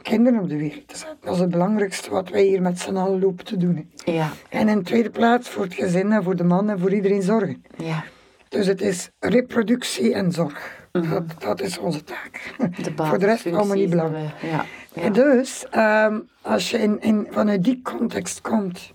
[0.02, 1.18] kinderen op de wereld te zetten.
[1.22, 3.92] Dat is het belangrijkste wat wij hier met z'n allen lopen te doen.
[4.06, 4.30] Ja.
[4.50, 7.64] En in tweede plaats voor het gezin en voor de man en voor iedereen zorgen.
[7.78, 8.04] ja.
[8.50, 10.88] Dus het is reproductie en zorg.
[10.92, 12.54] dat, dat is onze taak.
[12.58, 14.30] De voor de rest allemaal niet belangrijk.
[14.42, 14.66] Ja.
[14.96, 15.10] Ja.
[15.10, 18.94] Dus, ehm, als je in, in, vanuit die context komt,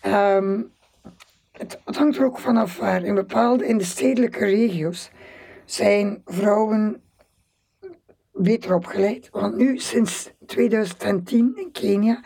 [0.00, 0.60] ehm,
[1.52, 3.04] het, het hangt er ook vanaf waar.
[3.04, 5.10] In bepaalde, in de stedelijke regio's,
[5.64, 7.02] zijn vrouwen
[8.32, 9.28] beter opgeleid.
[9.32, 12.20] Want nu, sinds 2010 in Kenia,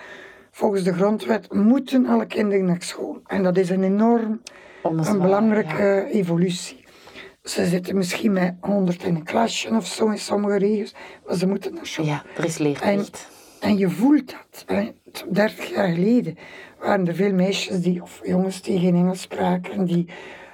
[0.51, 3.21] volgens de grondwet, moeten alle kinderen naar school.
[3.27, 4.41] En dat is een enorm,
[4.83, 6.05] een belangrijke ja.
[6.05, 6.78] evolutie.
[7.49, 10.95] Ze zitten misschien met 100 in een klasje of zo in sommige regio's,
[11.27, 12.05] maar ze moeten naar school.
[12.07, 13.29] Ja, er is En, leerplicht.
[13.61, 14.65] en je voelt dat.
[14.67, 14.91] Hè.
[15.31, 16.39] 30 jaar geleden
[16.81, 20.07] waren er veel meisjes die, of jongens die geen Engels spraken, die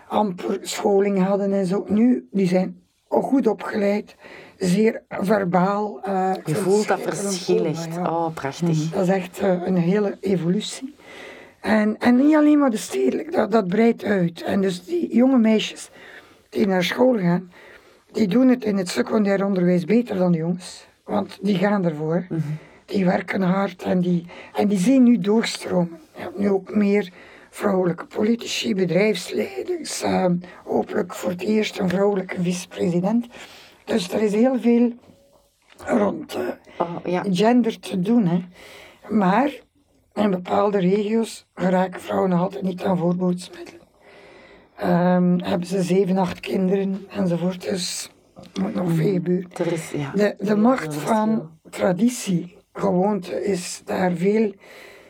[0.09, 1.85] amper scholing hadden en zo.
[1.89, 4.17] Nu, die zijn ook goed opgeleid,
[4.59, 5.99] zeer verbaal.
[6.37, 7.95] ik Je voelt dat verschil echt.
[7.95, 8.01] ja.
[8.11, 8.91] Oh, prachtig.
[8.91, 10.95] Dat is echt eh, een hele evolutie.
[11.61, 14.43] En, en niet alleen maar de stedelijk, dat, dat breidt uit.
[14.43, 15.91] En dus die jonge meisjes
[16.55, 17.53] die naar school gaan,
[18.13, 20.87] die doen het in het secundair onderwijs beter dan de jongens.
[21.05, 22.27] Want die gaan ervoor.
[22.85, 25.99] Die werken hard en die, en die zien nu doorstromen.
[26.17, 27.13] Je hebt nu ook meer
[27.51, 30.03] vrouwelijke politici, bedrijfsleiders.
[30.03, 30.27] eh,
[30.65, 33.27] hopelijk voor het eerst een vrouwelijke vicepresident.
[33.85, 34.93] Dus er is heel veel
[35.87, 36.41] rond eh,
[36.79, 37.23] Oh, ja.
[37.31, 38.27] gender te doen.
[38.27, 38.45] Hè.
[39.09, 39.51] Maar
[40.15, 43.81] in bepaalde regio's geraken vrouwen nog altijd niet aan voorboodsmiddelen.
[44.77, 47.63] Ehm, hebben ze zeven, acht kinderen enzovoort.
[47.63, 48.11] Dus
[48.55, 49.73] er moet nog veel gebeuren.
[49.73, 50.11] Is, ja.
[50.15, 54.55] De, de macht veel van traditie, gewoonte, is daar veel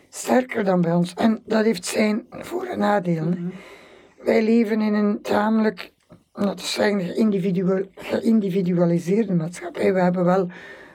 [0.08, 1.14] sterker dan bij ons.
[1.14, 3.32] En dat heeft zijn voor- en nadelen.
[3.32, 4.24] hè.
[4.24, 5.92] Wij leven in een tamelijk,
[6.32, 9.92] laten we zeggen, geïndividueel- geïndividualiseerde maatschappij.
[9.94, 10.48] We hebben wel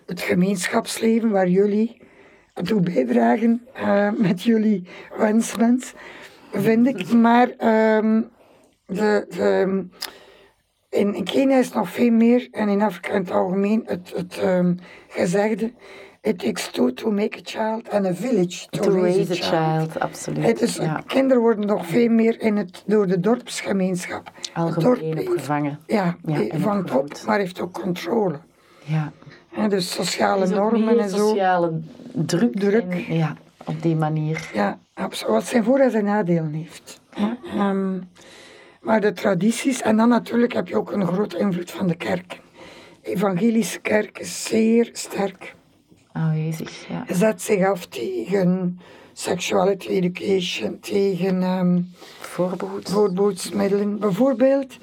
[0.05, 2.01] het gemeenschapsleven waar jullie
[2.63, 5.93] toe bijdragen eh, met jullie wensmens,
[6.51, 7.13] vind ik.
[7.13, 8.21] Maar ehm,
[8.89, 9.85] de, de,
[10.89, 14.37] in, in Kenia is nog veel meer, en in Afrika in het algemeen, het, het
[14.37, 14.73] ehm,
[15.07, 15.73] gezegde:
[16.21, 19.99] It takes two to make a child and a village to, To raise a child,
[19.99, 20.45] absoluut.
[20.45, 21.03] Het is, ja.
[21.07, 24.31] Kinderen worden nog veel meer in het, door de dorpsgemeenschap.
[24.53, 25.79] Algemeen dorp opgevangen.
[25.87, 28.39] Ja, Ja, en vangt op, maar heeft ook controle.
[28.83, 29.11] Ja.
[29.49, 31.27] Hè, dus sociale normen en zo.
[31.27, 31.79] sociale
[32.13, 32.59] druk.
[32.59, 32.83] Druk.
[32.89, 34.49] en- ja, op die manier.
[34.53, 35.33] Ja, absoluut.
[35.33, 37.01] Wat zijn voor- en zijn nadelen heeft.
[37.15, 37.97] Ja, ehm,
[38.81, 42.41] maar de tradities, en dan natuurlijk heb je ook een grote invloed van de kerk.
[43.01, 45.55] De evangelische kerk is zeer sterk.
[46.11, 47.05] Aanwezig, ja.
[47.09, 48.79] Zet zich af tegen
[49.13, 51.81] sexuality education, tegen ehm
[52.19, 52.89] Voorbehoed.
[52.89, 53.99] voorboodsmiddelen.
[53.99, 54.77] Bijvoorbeeld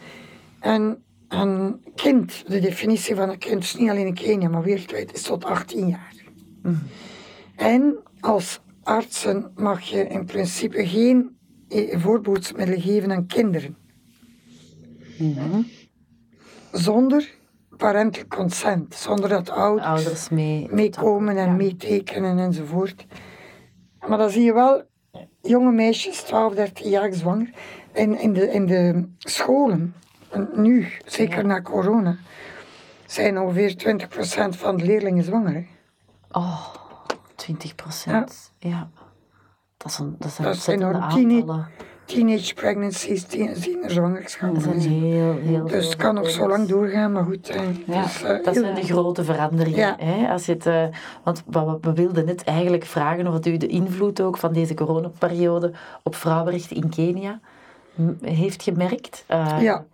[0.61, 5.15] een, een kind, de definitie van een kind is niet alleen in Kenia, maar wereldwijd,
[5.15, 6.15] is tot 18 jaar.
[7.57, 11.37] En als artsen mag je in principe geen
[11.69, 13.77] eh, voorboedsmiddelen geven aan kinderen.
[16.73, 17.35] Zonder
[17.77, 20.69] parental consent, zonder dat ouders, Ouders mee.
[20.71, 23.07] meekomen en meetekenen enzovoort.
[24.09, 24.83] Maar dan zie je wel
[25.43, 27.51] jonge meisjes, 12, 13 jaar zwanger,
[27.93, 29.95] in, in, de, in de scholen,
[30.31, 32.17] en nu, zeker na corona,
[33.07, 33.99] zijn ongeveer
[34.55, 35.53] 20% van de leerlingen zwanger.
[35.55, 35.65] hè.
[36.31, 36.75] Oh,
[37.35, 38.53] 20 procent.
[38.59, 38.91] Ja.
[39.77, 41.03] Dat, is een, dat zijn Dat is ontzettende enorm.
[41.03, 41.69] aantallen.
[42.07, 44.63] Teenage, pregnancies, tienerzwangerschappen.
[44.63, 47.49] Dat zijn heel, heel Dus het kan nog zo lang doorgaan, maar goed.
[47.55, 47.63] hè.
[47.87, 49.79] Ja, Dus, eh, dat zijn de grote veranderingen.
[49.79, 49.97] Ja.
[49.99, 50.29] Hè?
[50.29, 50.85] Als het, eh,
[51.23, 54.75] want we, we wilden net eigenlijk vragen of het u de invloed ook van deze
[54.75, 57.41] coronaperiode op vrouwenrechten in Kenia
[58.23, 59.25] heeft gemerkt.
[59.27, 59.85] Eh, Ja.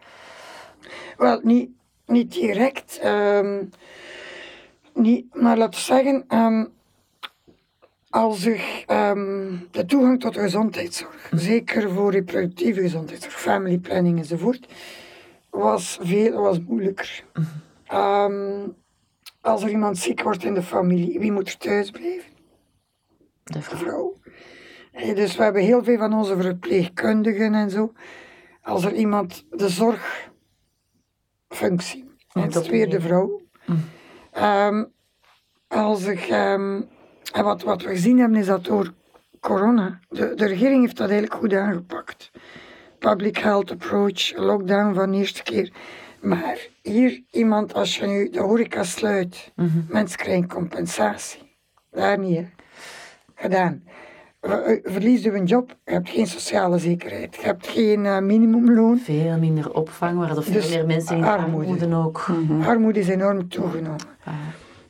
[1.17, 1.71] Wel, niet,
[2.07, 2.99] niet direct.
[3.03, 3.63] ehm,
[4.95, 6.65] niet, maar laten we zeggen, ehm,
[8.13, 14.67] als zich ehm, de toegang tot de gezondheidszorg, zeker voor reproductieve gezondheidszorg, family planning enzovoort,
[15.51, 17.25] was veel was moeilijker.
[17.87, 18.69] Ehm,
[19.41, 22.31] als er iemand ziek wordt in de familie, wie moet er thuis blijven?
[23.45, 24.21] De De vrouw.
[25.15, 27.93] Dus we hebben heel veel van onze verpleegkundigen en zo.
[28.63, 33.41] Als er iemand de zorgfunctie, en is weer de vrouw.
[34.33, 34.85] Ehm,
[35.69, 36.29] als ik,
[37.33, 38.93] en wat, wat we gezien hebben is dat door
[39.41, 42.31] corona, de, de regering heeft dat eigenlijk goed aangepakt.
[42.99, 45.73] Public health approach, lockdown van de eerste keer.
[46.21, 49.53] Maar hier iemand, als je nu de horeca sluit,
[49.89, 51.57] mensen krijgen compensatie.
[51.91, 52.47] Daar niet, hè.
[53.35, 53.83] Gedaan.
[54.41, 58.99] Ver- Verlies je een job, je hebt geen sociale zekerheid, je hebt geen eh, minimumloon.
[58.99, 61.69] Veel minder opvang, waardoor veel Dus meer mensen in armoede.
[61.71, 62.27] armoede ook.
[62.67, 64.01] Armoede is enorm toegenomen.
[64.25, 64.35] Ah,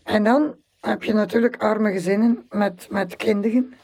[0.03, 0.55] En dan
[0.87, 3.75] heb je natuurlijk arme gezinnen met, met kinderen.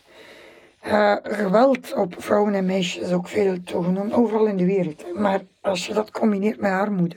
[0.80, 5.14] Eh, geweld op vrouwen en meisjes is ook veel toegenomen, overal in de wereld.
[5.14, 7.16] Maar als je dat combineert met armoede,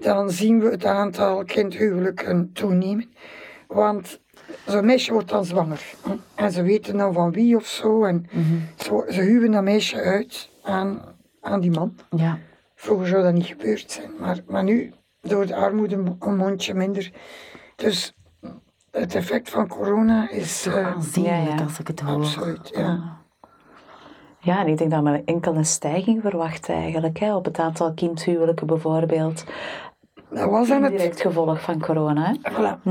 [0.00, 3.12] dan zien we het aantal kindhuwelijken toenemen.
[3.66, 4.20] Want
[4.66, 5.94] zo'n meisje wordt dan zwanger.
[6.34, 8.04] En ze weten dan van wie of zo.
[8.04, 8.26] En
[8.76, 11.02] zo, ze huwen dat meisje uit aan,
[11.40, 11.96] aan die man.
[12.10, 12.38] ja.
[12.74, 17.10] Vroeger zou dat niet gebeurd zijn, maar, maar nu, door de armoede, een mondje minder.
[17.76, 18.14] Dus
[18.92, 21.62] het effect van corona is eh, Aanzienlijk Ja, ja.
[21.62, 22.14] als ik het hoor.
[22.16, 22.70] absoluut.
[22.74, 23.20] Ja.
[24.38, 27.92] Ja, en ik denk dat men enkel een stijging verwacht eigenlijk, hè, op het aantal
[27.94, 29.44] kindhuwelijken bijvoorbeeld.
[30.30, 32.32] Dat was aan het, Direct gevolg van corona.
[32.32, 32.52] Hè?
[32.52, 32.82] voilà.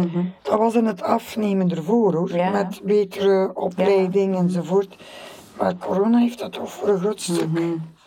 [0.41, 2.49] dat was aan het afnemen ervoor hoor, Ja.
[2.49, 4.95] met betere opleiding enzovoort.
[5.57, 7.47] Maar corona heeft dat toch voor een groot stuk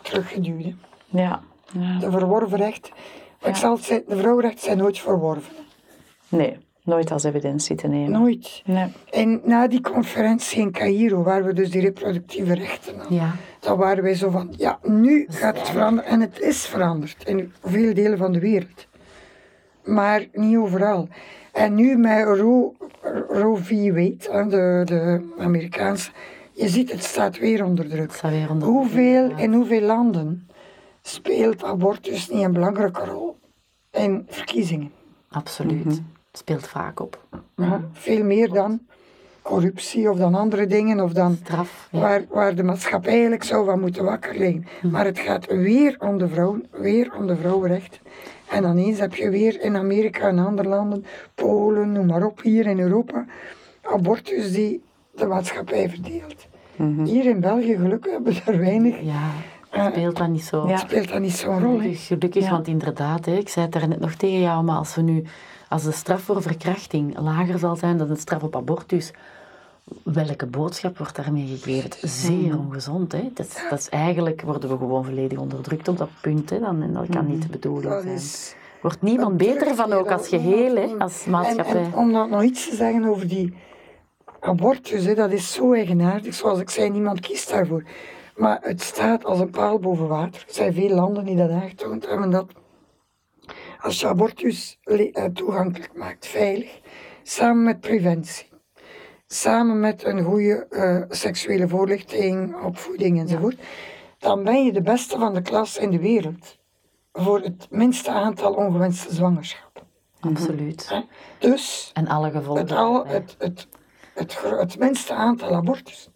[0.01, 0.63] teruggeduwd.
[0.63, 0.73] hè.
[1.21, 1.41] Ja.
[1.73, 1.99] ja.
[1.99, 2.59] De verworven.
[2.59, 5.53] Maar ik zal het zeggen, de vrouwenrechten zijn nooit verworven.
[6.27, 8.11] Nee, nooit als evidentie te nemen.
[8.11, 8.61] Nooit.
[8.65, 8.87] Nee.
[9.11, 13.35] En na die conferentie in Cairo, waar we dus die reproductieve rechten hadden, Ja.
[13.59, 16.09] dan waren wij zo van, ja, nu gaat het veranderen.
[16.09, 18.87] En het is veranderd in veel delen van de wereld.
[19.83, 21.07] Maar niet overal.
[21.51, 22.73] En nu met Roe,
[23.29, 23.69] Roe v.
[23.69, 26.11] Wade, de, de Amerikaanse,
[26.53, 28.13] je ziet het staat weer onder druk.
[28.13, 30.47] staat weer onder Hoeveel, in hoeveel landen
[31.01, 33.37] speelt abortus niet een belangrijke rol
[33.91, 34.91] in verkiezingen?
[35.29, 35.83] Absoluut.
[35.85, 36.01] Het
[36.37, 37.25] speelt vaak op.
[37.55, 38.79] Ja, veel meer dan
[39.41, 41.87] corruptie of dan andere dingen of dan Straf.
[41.91, 41.99] Ja.
[41.99, 44.65] waar, waar de maatschappij eigenlijk zou van moeten wakker liggen.
[44.91, 47.99] Maar het gaat weer om de vrouw, weer om de vrouwenrechten.
[48.49, 52.41] En dan eens heb je weer in Amerika en andere landen, Polen, noem maar op,
[52.41, 53.25] hier in Europa,
[53.81, 54.81] abortus die
[55.15, 56.47] de maatschappij verdeelt.
[57.03, 59.29] Hier in België gelukkig hebben we daar weinig, Ja,
[59.91, 60.67] speelt dat niet zo.
[60.67, 60.77] Ja.
[60.77, 61.77] speelt dat niet zo'n rol.
[61.77, 62.49] Gelukkig, gelukkig Ja.
[62.49, 65.23] want inderdaad, hè, ik zei het daar net nog tegen jou, maar als we nu,
[65.69, 69.11] als de straf voor verkrachting lager zal zijn dan de straf op abortus,
[70.03, 72.09] welke boodschap wordt daarmee gegeven?
[72.09, 73.29] Zeer ongezond, hè.
[73.33, 76.59] Dat, is- dat is eigenlijk, worden we gewoon volledig onderdrukt op dat punt, hè.
[76.59, 78.57] Dan, en dat kan niet de bedoeling Dat zijn.
[78.81, 81.75] Wordt niemand beter van ook als geheel, hè, als maatschappij.
[81.75, 83.53] En, en om nog iets te zeggen over die
[84.39, 86.33] abortus, hè, dat is zo eigenaardig.
[86.33, 87.83] Zoals ik zei, niemand kiest daarvoor.
[88.35, 90.43] Maar het staat als een paal boven water.
[90.47, 92.29] Er zijn veel landen die dat aangetoond hebben.
[92.29, 92.45] Dat
[93.85, 96.79] als je abortus eh, toegankelijk maakt, veilig,
[97.23, 98.49] samen met preventie,
[99.27, 103.59] samen met een goede eh, seksuele voorlichting, opvoeding enzovoort,
[104.17, 106.57] dan ben je de beste van de klas in de wereld
[107.13, 109.83] voor het minste aantal ongewenste zwangerschappen.
[110.19, 111.03] Absoluut.
[111.39, 112.63] Dus En alle gevolgen.
[112.63, 113.67] het, al, het, het,
[114.43, 116.09] het minste aantal abortus.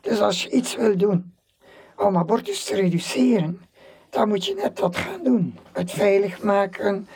[0.00, 1.34] Dus als je iets wil doen
[1.96, 3.60] om abortus te reduceren,
[4.10, 5.58] dan moet je net dat gaan doen.
[5.72, 7.08] Het veilig maken,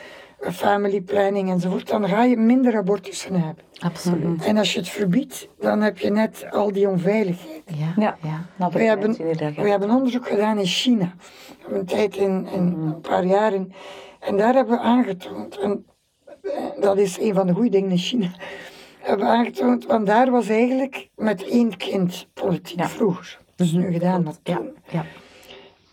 [0.51, 3.63] family planning enzovoort, dan ga je minder abortussen hebben.
[3.79, 4.45] Absoluut.
[4.45, 7.61] En als je het verbiedt, dan heb je net al die onveiligheid.
[7.65, 8.45] Ja, Ja, ja.
[8.57, 9.15] dat We hebben,
[9.55, 11.13] we hebben onderzoek gedaan in China.
[11.17, 13.73] We hebben een tijd in, in een paar jaar in.
[14.19, 15.85] En daar hebben we aangetoond, en
[16.41, 18.31] eh, dat is een van de goede dingen in China,
[18.99, 22.87] hebben we aangetoond, want daar was eigenlijk met één kind politiek Ja.
[22.89, 23.39] vroeger.
[23.55, 25.05] Dat is nu gedaan, maar Ja, toen ja.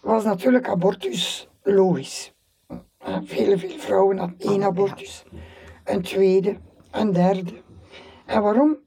[0.09, 2.34] Was natuurlijk abortus logisch.
[3.22, 5.24] Vele, vele vrouwen hadden één abortus,
[5.84, 6.56] een tweede,
[6.90, 7.52] een derde.
[8.26, 8.78] En waarom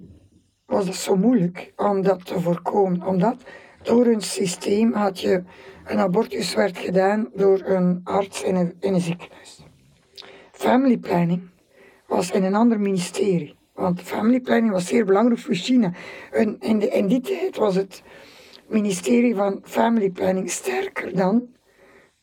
[0.66, 3.08] was het zo moeilijk om dat te voorkomen?
[3.08, 3.36] Omdat
[3.84, 5.44] door een systeem had je
[5.86, 9.66] een abortus werd gedaan door een arts in een, in een ziekenhuis.
[10.52, 11.42] Family planning
[12.08, 13.56] was in een ander ministerie.
[13.74, 15.94] Want family planning was zeer belangrijk voor China.
[16.32, 18.04] En in, de, in die tijd was het
[18.72, 21.48] ministerie van family planning sterker dan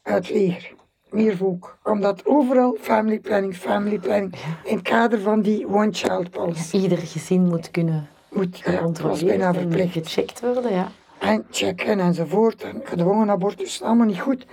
[0.03, 0.77] het leger.
[1.11, 1.79] Meer volk.
[1.83, 4.35] Omdat overal family planning, family planning,
[4.65, 6.77] in het kader van die one child policy.
[6.77, 8.91] Ieder gezin moet kunnen Moet, ja,
[9.25, 9.93] bijna en verplicht.
[9.93, 10.73] gecheckt worden.
[10.73, 10.89] Ja.
[11.19, 12.63] En checken enzovoort.
[12.63, 14.47] En gedwongen abortus, allemaal niet goed.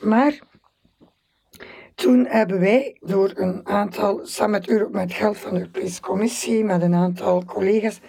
[0.00, 0.38] Maar
[1.94, 6.82] toen hebben wij door een aantal, samen met, met geld van de Europese Commissie, met
[6.82, 8.00] een aantal collega's,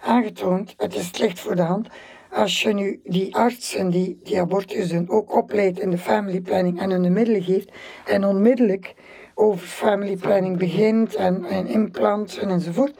[0.00, 1.88] aangetoond, het is slecht voor de hand,
[2.34, 6.80] als je nu die artsen die die abortus doen ook opleidt in de family planning
[6.80, 7.72] en hun de middelen geeft
[8.04, 8.94] en onmiddellijk
[9.34, 12.98] over family planning begint en, en implanten enzovoort.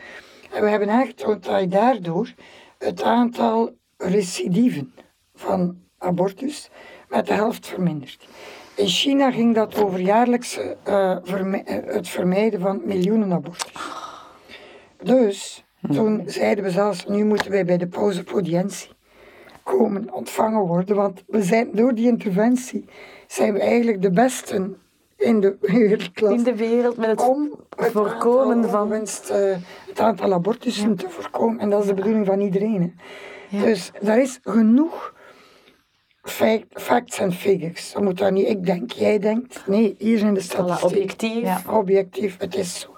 [0.52, 2.32] En we hebben aangetoond dat je daardoor
[2.78, 4.94] het aantal recidiven
[5.34, 6.70] van abortus
[7.08, 8.28] met de helft vermindert.
[8.76, 13.72] In China ging dat over jaarlijks eh, vermi- eh, het vermijden van miljoenen abortus.
[15.02, 18.93] Dus toen zeiden we zelfs, nu moeten wij bij de pausepodiëntie
[19.64, 22.84] komen ontvangen worden, want we zijn, door die interventie
[23.26, 24.76] zijn we eigenlijk de besten
[25.16, 28.92] in de wereldklasse In de wereld met het om het voorkomen van...
[28.92, 29.56] eh,
[29.88, 31.58] het aantal abortussen te voorkomen.
[31.60, 32.98] En dat is de bedoeling van iedereen.
[33.48, 33.62] Ja.
[33.64, 35.14] Dus daar is genoeg
[36.22, 37.92] fact- facts en figures.
[37.92, 39.62] Dat moet daar niet ik denk, jij denkt.
[39.66, 40.86] Nee, hier zijn de Voilà, statistieken.
[40.98, 41.42] objectief.
[41.42, 41.62] Ja.
[41.78, 42.93] Objectief, het is zo.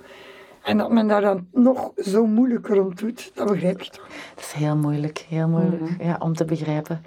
[0.66, 4.06] En dat men daar dan nog zo moeilijk rond doet, dat begrijp je toch.
[4.34, 7.02] Dat is heel moeilijk, heel moeilijk ja, om te begrijpen.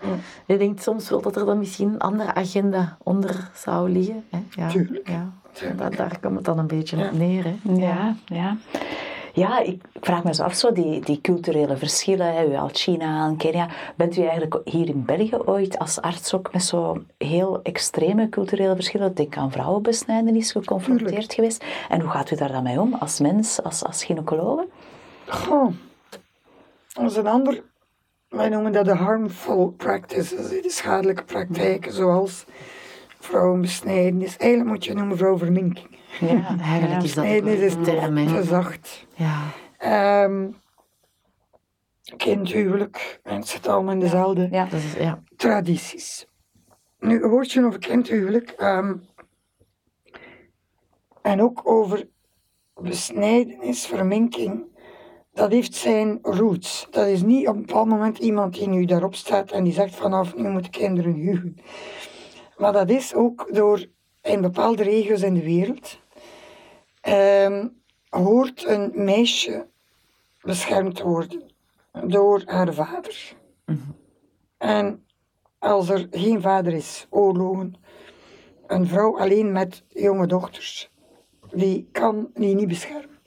[0.45, 4.23] Je denkt soms wel dat er dan misschien een andere agenda onder zou liggen.
[4.29, 4.39] Hè?
[4.49, 5.09] Ja, Tuurlijk.
[5.09, 5.31] Ja.
[5.51, 5.79] Tuurlijk.
[5.79, 7.05] Daar, daar komt het dan een beetje Ja.
[7.05, 7.43] op neer.
[7.43, 7.55] Hè?
[7.73, 8.57] Ja, ja.
[9.33, 13.27] Ja, ik vraag me zo af, zo die, die culturele verschillen, hè, u haalt China
[13.27, 13.69] en Kenia.
[13.95, 18.75] Bent u eigenlijk hier in België ooit als arts ook met zo heel extreme culturele
[18.75, 21.33] verschillen, denk aan vrouwenbesnijdenis, geconfronteerd Tuurlijk.
[21.33, 21.65] geweest?
[21.89, 24.63] En hoe gaat u daar dan mee om als mens, als, als gynaecoloog?
[25.27, 25.73] Goh,
[26.93, 27.63] dat is een ander,
[28.29, 32.45] wij noemen dat de harmful practices, de schadelijke praktijken, zoals
[33.19, 34.37] vrouwenbesnijdenis.
[34.37, 35.97] Eigenlijk moet je noemen vrouwverminking.
[36.19, 38.17] Ja, Eigenlijk is dat ook Besnijdenis is term.
[38.17, 38.25] hè.
[38.41, 39.05] te zacht.
[39.15, 39.41] Ja.
[39.77, 40.47] Ehm
[42.17, 44.65] kindhuwelijk, en het zit allemaal in dezelfde Ja.
[44.65, 45.23] Dat is, ja.
[45.35, 46.27] tradities.
[46.99, 48.49] Nu, een woordje over kindhuwelijk.
[48.49, 48.95] ehm,
[51.21, 52.07] en ook over
[52.81, 54.63] besnijdenis, verminking.
[55.33, 56.87] Dat heeft zijn roots.
[56.91, 59.95] Dat is niet op een bepaald moment iemand die nu daarop staat en die zegt
[59.95, 61.57] vanaf nu moeten kinderen huwen.
[62.57, 63.85] Maar dat is ook door
[64.21, 65.98] in bepaalde regio's in de wereld
[67.01, 67.67] ehm,
[68.09, 69.67] hoort een meisje
[70.41, 71.51] beschermd te worden
[72.07, 73.35] door haar vader.
[74.57, 75.05] En
[75.57, 77.75] als er geen vader is, oorlogen,
[78.67, 80.91] een vrouw alleen met jonge dochters,
[81.51, 83.19] die kan die niet beschermen.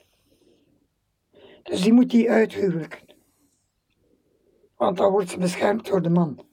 [1.63, 3.15] Dus die moet die uithuwelijken.
[4.77, 6.45] Want dan wordt ze beschermd door de man.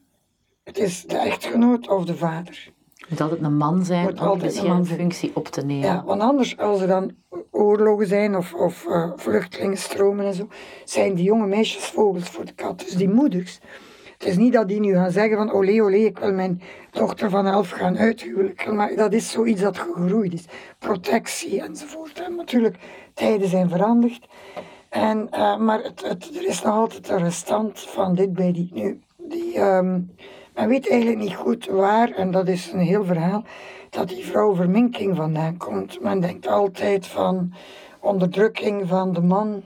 [0.62, 2.72] Het is de echtgenoot of de vader.
[3.10, 5.86] Moet altijd een man zijn om een beschermfunctie op te nemen.
[5.86, 7.12] Ja, want anders, als er dan
[7.50, 10.48] oorlogen zijn of, of eh, vluchtelingenstromen en zo,
[10.84, 12.78] zijn die jonge meisjes vogels voor de kat.
[12.78, 13.58] Dus die moeders,
[14.18, 17.30] het is niet dat die nu gaan zeggen van olé olé, ik wil mijn dochter
[17.30, 20.44] van elf gaan uithuwelijken, maar dat is zoiets dat gegroeid is.
[20.78, 22.20] Protectie enzovoort.
[22.20, 22.76] En natuurlijk,
[23.14, 24.28] tijden zijn veranderd.
[24.88, 28.70] En, eh, maar het, het, er is nog altijd een restant van dit bij die
[28.72, 29.00] nu.
[29.16, 30.00] Die, ehm,
[30.54, 33.44] men weet eigenlijk niet goed waar, en dat is een heel verhaal,
[33.90, 36.00] dat die vrouwverminking vandaan komt.
[36.00, 37.52] Men denkt altijd van
[38.00, 39.62] onderdrukking van de man,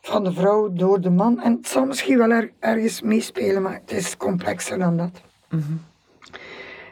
[0.00, 1.40] van de vrouw door de man.
[1.40, 5.20] En het zal misschien wel er- ergens meespelen, maar het is complexer dan dat.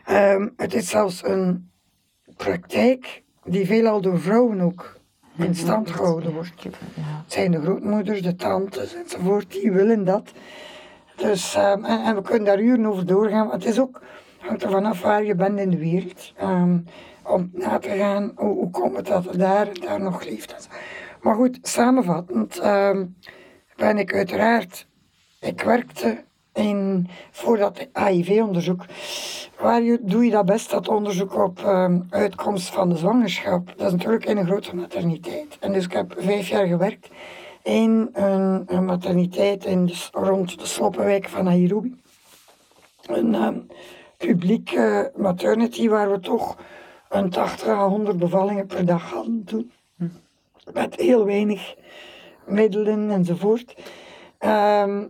[0.04, 1.70] Ehm, het is zelfs een
[2.36, 4.96] praktijk die veelal door vrouwen ook
[5.36, 6.62] in stand gehouden wordt.
[7.24, 10.32] Het zijn de grootmoeders, de tantes enzovoort, die willen dat.
[11.18, 14.00] Dus, ehm, en, we kunnen daar uren over doorgaan, want het is ook
[14.38, 16.32] hangt er vanaf waar je bent in de wereld.
[16.36, 16.78] Ehm,
[17.22, 20.68] om na te gaan, hoe, hoe komt het dat er daar daar nog leeft.
[21.22, 23.06] Maar goed, samenvattend ehm,
[23.76, 24.86] ben ik uiteraard,
[25.40, 28.84] ik werkte in, voor dat HIV-onderzoek,
[29.60, 31.64] waar je, doe je dat best, dat onderzoek op
[32.10, 33.74] uitkomst van de zwangerschap.
[33.76, 35.56] Dat is natuurlijk in een grote materniteit.
[35.60, 37.08] En dus ik heb vijf jaar gewerkt
[37.68, 42.00] in een, een materniteit in de, rond de Sloppenwijk van Nairobi.
[43.06, 43.66] Een um,
[44.16, 46.56] publieke maternity waar we toch
[47.08, 49.70] een 80 à 100 bevallingen per dag hadden toen.
[50.72, 51.74] Met heel weinig
[52.46, 53.76] middelen enzovoort.
[54.38, 55.06] Ehm,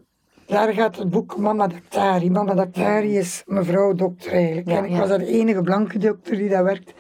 [0.47, 2.31] daar gaat het boek Mama Daktari.
[2.31, 4.69] Mama Daktari is mevrouw dokter eigenlijk.
[4.69, 4.99] Ja, en ik ja.
[4.99, 6.93] was de enige blanke dokter die daar werkt.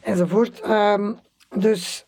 [0.00, 0.60] Enzovoort.
[0.60, 1.12] Ehm,
[1.54, 2.06] dus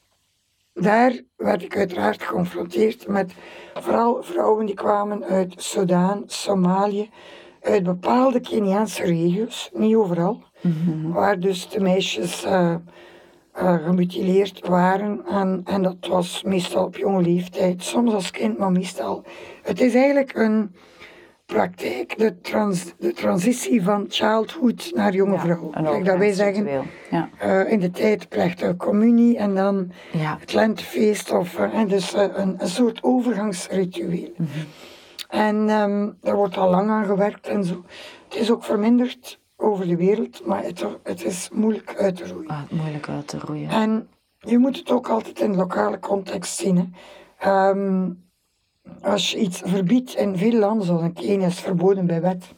[0.75, 3.33] daar werd ik uiteraard geconfronteerd met
[3.75, 7.11] vooral vrouwen die kwamen uit Sudaan, Somalië,
[7.61, 10.43] uit bepaalde Keniaanse regio's, niet overal,
[11.03, 12.75] waar dus de meisjes eh,
[13.53, 18.73] eh, gemutileerd waren en, en dat was meestal op jonge leeftijd, soms als kind, maar
[18.73, 19.25] meestal.
[19.63, 20.75] Het is eigenlijk een
[21.55, 25.71] praktijk, de, trans, de transitie van childhood naar jonge vrouw.
[25.71, 26.69] Kijk, dat wij zeggen.
[27.11, 27.29] Ja.
[27.39, 30.37] eh, in de tijd plechtige communie en dan Ja.
[30.41, 31.33] het lentefeest.
[31.33, 34.33] Of, eh, en dus eh, een, een soort overgangsritueel.
[35.29, 37.85] En ehm er wordt al lang aan gewerkt en zo.
[38.29, 42.49] Het is ook verminderd over de wereld, maar het, het is moeilijk uit te roeien.
[42.51, 43.69] Ah, moeilijk uit te roeien.
[43.71, 46.77] En je moet het ook altijd in lokale context zien.
[46.77, 46.85] Hè.
[47.39, 48.11] Ehm,
[49.03, 52.55] als je iets verbiedt in veel landen, zoals in Kenia, is verboden bij wet.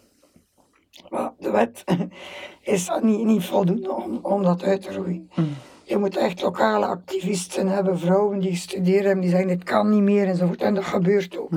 [1.08, 1.84] Maar de wet
[2.62, 5.30] is niet, niet voldoende om, om dat uit te roeien.
[5.84, 10.28] Je moet echt lokale activisten hebben, vrouwen die studeren die zeggen dit kan niet meer
[10.28, 10.62] enzovoort.
[10.62, 11.50] En dat gebeurt ook.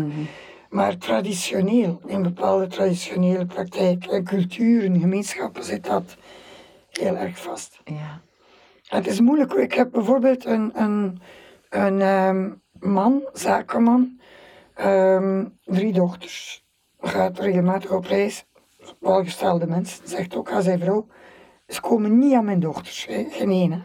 [0.69, 6.17] Maar traditioneel, in bepaalde traditionele praktijken en culturen, gemeenschappen zit dat
[6.89, 7.81] heel erg vast.
[7.85, 8.21] Ja.
[8.87, 9.53] Het is moeilijk.
[9.53, 11.19] Ik heb bijvoorbeeld een, een,
[11.69, 12.49] een ehm,
[12.79, 14.18] man, zakenman,
[14.79, 16.65] ehm, drie dochters.
[16.99, 18.45] Gaat regelmatig op reis.
[18.99, 20.07] Welgestelde mensen.
[20.07, 21.07] Zegt ook aan zijn vrouw.
[21.67, 23.05] Ze komen niet aan mijn dochters.
[23.05, 23.25] hè.
[23.29, 23.81] Geen ene.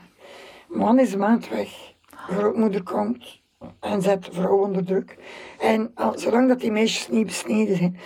[0.69, 1.95] Man is een maand weg.
[2.17, 3.43] Grootmoeder komt
[3.81, 5.17] en zet de vrouw onder druk.
[5.61, 7.97] En al, zolang dat die meisjes niet besneden zijn,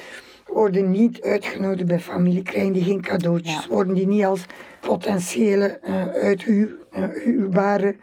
[0.46, 4.44] worden niet uitgenodigd bij familie, krijgen die geen cadeautjes, worden die niet als
[4.80, 5.80] potentiële
[6.22, 7.96] uithuwbare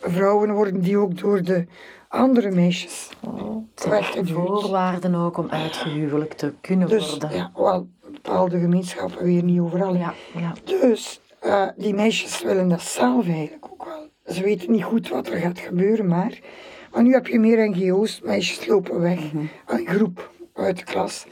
[0.00, 1.66] vrouwen, worden die ook door de
[2.12, 3.08] andere meisjes
[3.88, 4.30] weggeduwd.
[4.30, 7.32] voorwaarden ook om uitgehuwelijk te kunnen Dus worden.
[7.36, 9.94] ja, wel, bepaalde gemeenschappen weer niet overal.
[9.94, 10.52] Ja, ja.
[10.64, 14.08] Dus eh, die meisjes willen dat zelf eigenlijk ook wel.
[14.34, 16.38] Ze weten niet goed wat er gaat gebeuren, maar,
[16.92, 19.20] maar nu heb je meer NGO's, meisjes lopen weg,
[19.66, 21.26] een groep uit de klas.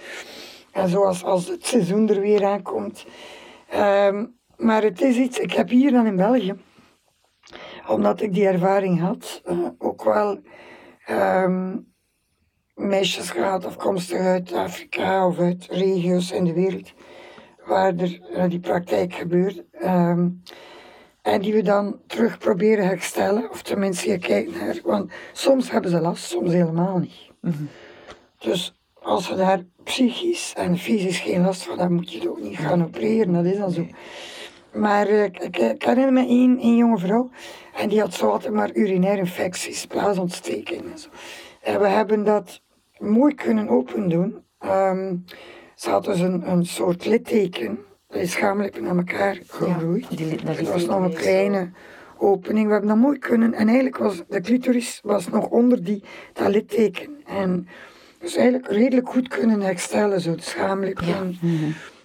[0.72, 3.06] En zoals als het seizoen er weer aankomt.
[3.68, 4.26] Ehm,
[4.56, 6.54] maar het is iets, ik heb hier dan in België,
[7.88, 10.40] omdat ik die ervaring had, eh, ook wel
[11.10, 11.78] ehm,
[12.74, 16.92] meisjes gehad afkomstig uit Afrika of uit regio's in de wereld
[17.64, 19.62] waar er eh, die praktijk gebeurt.
[19.72, 20.28] ehm,
[21.22, 24.80] en die we dan terug proberen herstellen, of tenminste je kijkt naar.
[24.84, 27.30] Want soms hebben ze last, soms helemaal niet.
[28.38, 32.40] Dus als ze daar psychisch en fysisch geen last van hebben, moet je het ook
[32.40, 33.86] niet gaan opereren, dat is dan zo.
[34.72, 37.30] Maar eh, ik, ik, ik herinner me één, één jonge vrouw,
[37.76, 41.08] en die had zo altijd maar urinaire infecties, blaasontsteking en zo.
[41.62, 42.60] En we hebben dat
[42.98, 44.44] mooi kunnen opendoen.
[44.58, 45.14] Ehm
[45.74, 50.06] ze had dus een, een soort litteken, die schaamlippen aan elkaar gegroeid.
[50.16, 51.70] die li- dat was nog een kleine
[52.18, 53.54] opening, we hebben dat mooi kunnen.
[53.54, 56.02] En eigenlijk was de clitoris was nog onder die,
[56.32, 57.08] dat litteken.
[57.26, 57.68] En
[58.18, 61.38] dus eigenlijk redelijk goed kunnen herstellen, zo de schaamlippen.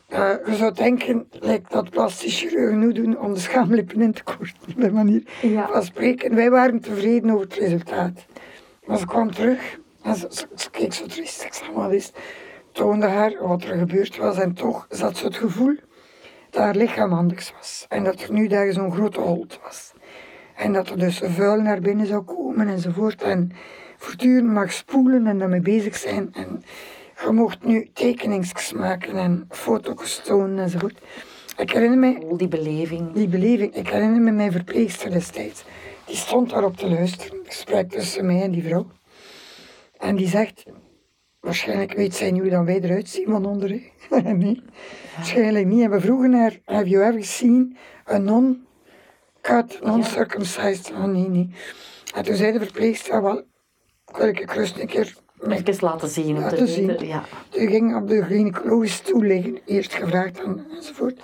[0.07, 4.23] Eh, je zou denken, lijkt dat plastic chirurgen nu doen om de schaamlippen in te
[4.23, 5.67] korten, bij manier Ja.
[5.71, 6.35] van spreken.
[6.35, 8.25] Wij waren tevreden over het resultaat.
[8.85, 11.43] Maar ze kwam terug en ze, ze, ze keek zo triest.
[11.43, 12.15] Ik zei, wat is het?
[12.71, 15.75] toonde haar wat er gebeurd was en toch zat ze het gevoel
[16.49, 17.85] dat haar lichaam anders was.
[17.89, 19.93] En dat er nu daar zo'n grote holt was.
[20.55, 23.21] En dat er dus vuil naar binnen zou komen enzovoort.
[23.21, 23.51] En
[23.97, 26.29] voortdurend mag spoelen en daarmee bezig zijn.
[26.33, 26.63] En
[27.23, 30.99] je mocht nu tekeningsjes maken en foto's tonen enzovoort.
[31.57, 33.11] Ik herinner me Al die beleving.
[33.13, 33.75] die beleving.
[33.75, 35.63] Ik herinner me mijn verpleegster destijds.
[36.05, 37.39] Die stond daarop te luisteren.
[37.45, 38.87] Gesprek tussen mij en die vrouw.
[39.97, 40.63] En die zegt,
[41.39, 43.69] waarschijnlijk weet zij nu dan wij eruit zien van onder.
[44.23, 44.61] nee,
[45.15, 45.83] waarschijnlijk niet.
[45.83, 47.77] En we vroegen haar, have you ever seen
[48.09, 50.91] a non-cut, non-circumcised?
[50.91, 51.49] Oh nee, nee.
[52.15, 53.43] En toen zei de verpleegster, "Ah, wel,
[54.17, 55.15] wil ik gerust een keer
[55.49, 56.37] Even laten zien.
[56.37, 57.05] om te zien.
[57.05, 57.23] Ja.
[57.49, 61.19] Die ging op de gynaecologische stoel liggen, eerst gevraagd en, enzovoort.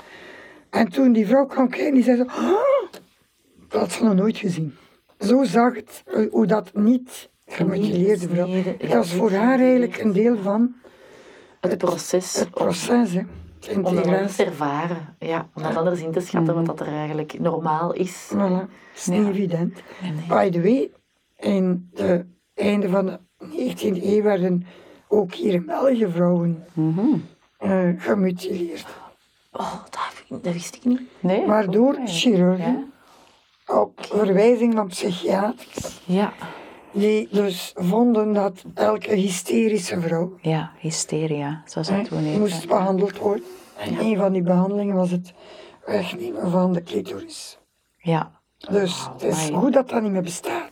[0.70, 2.91] En toen die vrouw kwam kijken, die zei zo, "Ah,
[3.68, 4.76] dat had ze nog nooit gezien.
[5.20, 8.47] Zo zag het, eh, hoe dat niet gemutileerde vrouw.
[8.78, 10.74] Dat was voor haar eigenlijk een deel van
[11.59, 12.34] Het proces.
[12.36, 13.22] het proces, hè.
[13.76, 15.16] Om dat anders te ervaren.
[15.20, 18.32] Ja, om dat anders in te schatten wat dat er eigenlijk normaal is.
[18.34, 19.82] Voilà, het is niet evident.
[20.01, 20.26] Nee, nee.
[20.28, 20.91] By the way,
[21.55, 24.65] in het einde van de 19e eeuw werden
[25.07, 26.65] ook hier in België vrouwen
[27.57, 28.85] eh, gemutileerd.
[29.51, 31.01] Oh, dat, dat wist ik niet.
[31.19, 31.45] Nee?
[31.45, 32.91] Waardoor chirurgen
[33.67, 36.33] op verwijzing van psychiaters, Ja.
[36.91, 42.39] die dus vonden dat elke hysterische vrouw Ja, hysteria, zoals dat toen hè, heette.
[42.39, 43.43] moest behandeld worden.
[43.77, 45.33] En een van die behandelingen was het
[45.85, 47.57] wegnemen van de clitoris.
[47.97, 48.31] Ja.
[48.69, 50.70] Dus het is goed dat dat niet meer bestaat.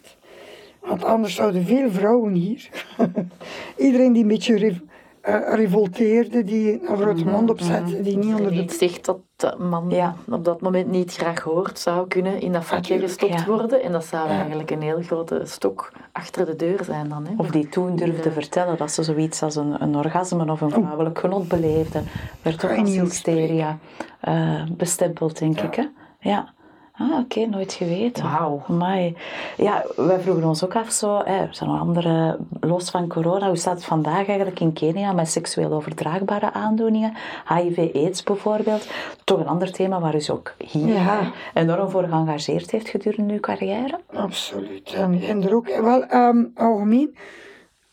[0.81, 2.69] Want anders zouden veel vrouwen hier,
[3.77, 4.79] iedereen die een beetje rev-
[5.21, 9.55] eh, revolteerde, die een grote mond opzette, die niet onder Die de zegt dat de
[9.57, 10.15] man Ja.
[10.29, 13.45] op dat moment niet graag hoort, zou kunnen in dat vakje gestopt ja.
[13.45, 13.83] worden.
[13.83, 14.35] En dat zou Ja.
[14.35, 17.25] eigenlijk een heel grote stok achter de deur zijn dan.
[17.27, 17.33] Hè.
[17.37, 21.19] Of die toen durfde vertellen dat ze zoiets als een, een orgasme of een vrouwelijk
[21.19, 22.01] genot beleefde,
[22.41, 23.77] werd je als hysteria
[24.21, 25.75] eh, bestempeld, denk ik.
[25.75, 25.83] Hè?
[26.19, 26.53] Ja.
[27.01, 28.23] Ah, oké, nooit geweten.
[28.23, 28.63] Wauw.
[28.67, 29.15] Amai.
[29.57, 33.47] Ja, wij vroegen ons ook af zo, hè, er zijn nog andere, los van corona,
[33.47, 37.13] hoe staat het vandaag eigenlijk in Kenia met seksueel overdraagbare aandoeningen?
[37.47, 38.87] HIV-AIDS bijvoorbeeld.
[39.23, 41.31] Toch een ander thema waar u ook hier Ja.
[41.53, 43.99] enorm voor geëngageerd heeft gedurende uw carrière.
[44.13, 44.93] Absoluut.
[44.93, 47.15] En, en er ook, wel, ehm, algemeen,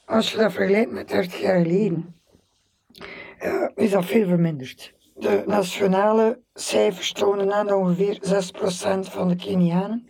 [0.07, 2.15] als je dat vergelijkt met 30 jaar geleden,
[3.39, 4.95] eh, is dat veel verminderd.
[5.19, 10.09] De nationale cijfers tonen aan dat ongeveer 6% van de Kenianen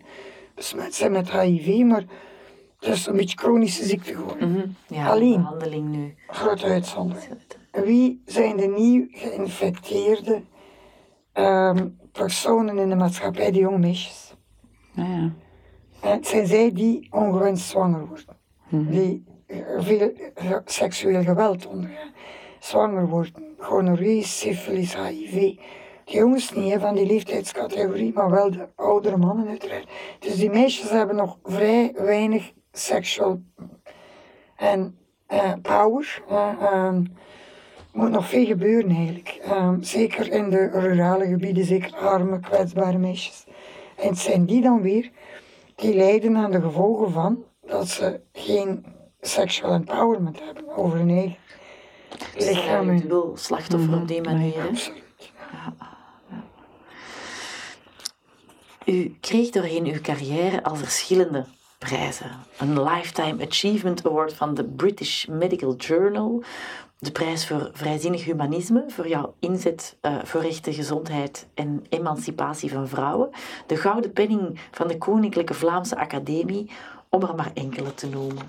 [0.54, 2.04] besmet zijn met HIV, maar
[2.78, 4.50] het is een beetje chronische ziekte geworden.
[4.50, 4.68] Mhm.
[4.86, 5.42] Ja, Alleen.
[5.42, 6.14] behandeling nu.
[6.26, 7.38] Grote uitzondering.
[7.72, 10.42] Wie zijn de nieuw geïnfecteerde
[11.32, 14.34] ehm, personen in de maatschappij, die jonge meisjes?
[14.92, 15.32] Ja, ja.
[16.00, 18.36] En het zijn zij die ongewenst zwanger worden.
[18.90, 22.10] Die eh, veel eh, seksueel geweld ondergaan.
[22.58, 23.55] Zwanger worden.
[23.66, 25.56] Gonorree, syfilis, HIV.
[26.04, 29.88] De jongens niet van die leeftijdscategorie, maar wel de oudere mannen uiteraard.
[30.18, 33.40] Dus die meisjes hebben nog vrij weinig seksual
[34.56, 36.22] en eh, power.
[36.28, 37.04] eh, ehm,
[37.92, 39.38] moet nog veel gebeuren eigenlijk.
[39.42, 43.46] Ehm, zeker in de rurale gebieden, zeker arme, kwetsbare meisjes.
[43.96, 45.10] En het zijn die dan weer
[45.74, 48.86] die lijden aan de gevolgen van dat ze geen
[49.20, 51.36] sexual empowerment hebben over hun eigen
[52.36, 54.62] een en- dubbel slachtoffer op die manier.
[54.62, 54.68] hè.
[58.84, 61.44] U kreeg doorheen uw carrière al verschillende
[61.78, 62.30] prijzen.
[62.58, 66.42] Een Lifetime Achievement Award van de British Medical Journal.
[66.98, 72.88] De prijs voor vrijzinnig humanisme, voor jouw inzet eh, voor rechten, gezondheid en emancipatie van
[72.88, 73.30] vrouwen.
[73.66, 76.70] De Gouden Penning van de Koninklijke Vlaamse Academie,
[77.08, 78.48] om er maar enkele te noemen.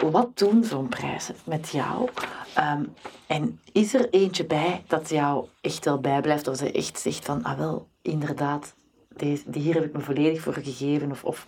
[0.00, 2.08] Wat doen zo'n prijzen met jou?
[2.54, 2.84] Ehm,
[3.26, 6.48] en is er eentje bij dat jou echt wel bijblijft?
[6.48, 8.74] Of ze echt zegt van, ah wel, inderdaad,
[9.08, 11.10] deze, die hier heb ik me volledig voor gegeven.
[11.10, 11.46] Of, of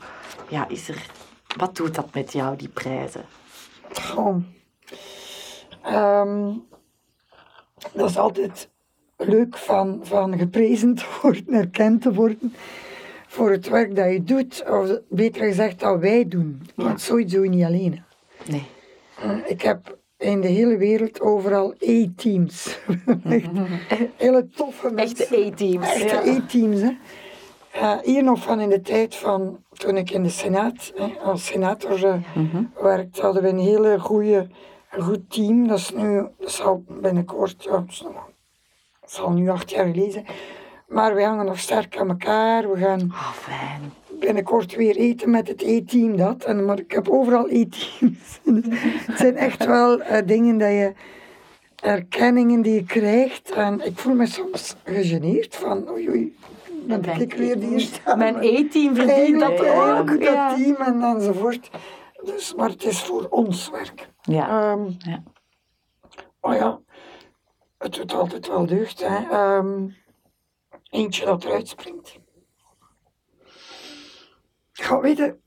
[0.49, 1.07] ja, is er...
[1.57, 3.24] Wat doet dat met jou, die prijzen?
[5.82, 6.53] Ehm,
[7.92, 8.70] dat is altijd
[9.16, 12.55] leuk van, van geprezen te worden, erkend te worden
[13.26, 16.62] voor het werk dat je doet, of beter gezegd dat wij doen.
[16.74, 18.07] Want je niet alleen.
[18.49, 18.66] Nee.
[19.22, 22.78] Eh, Ik heb in de hele wereld overal E-teams.
[24.16, 25.16] Hele toffe mensen.
[25.18, 25.86] Echte E-teams.
[25.94, 26.22] Echte Ja.
[26.24, 26.80] E-teams.
[27.72, 31.46] Eh, hier nog van in de tijd van toen ik in de Senaat, hè, als
[31.46, 32.14] senator eh,
[32.82, 34.46] werkte, hadden we een hele goede,
[34.99, 35.68] goed team.
[35.68, 37.84] Dat is nu, dat zal binnenkort, ja,
[39.01, 40.26] dat zal nu acht jaar geleden zijn.
[40.88, 42.70] Maar we hangen nog sterk aan elkaar.
[42.70, 43.92] We gaan Ah, fijn.
[44.19, 46.45] Binnenkort weer eten met het E-team dat.
[46.45, 48.41] En, maar ik heb overal E-teams.
[49.07, 50.93] Het zijn echt wel eh, dingen dat je,
[51.83, 53.51] erkenningen die je krijgt.
[53.51, 56.37] En ik voel me soms gegeneerd van, oei oei,
[56.87, 58.19] ben ik weer die hier staan.
[58.19, 60.23] Mijn E-team verdient dat ook.
[60.23, 60.49] Ja.
[60.49, 61.71] dat team en, enzovoort.
[62.25, 64.09] Dus, maar het is voor ons werk.
[64.23, 64.73] Ja.
[64.73, 65.23] Ehm, Ja.
[66.41, 66.81] maar ja,
[67.79, 69.01] het doet altijd wel deugd.
[69.07, 69.29] Hè.
[69.31, 69.89] Ehm,
[70.91, 72.19] eentje dat eruit springt.
[74.81, 75.41] Ga weten,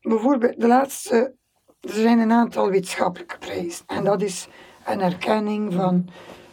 [0.00, 1.34] bijvoorbeeld de laatste,
[1.80, 3.86] er zijn een aantal wetenschappelijke prijzen.
[3.86, 4.48] En dat is
[4.84, 6.08] een erkenning van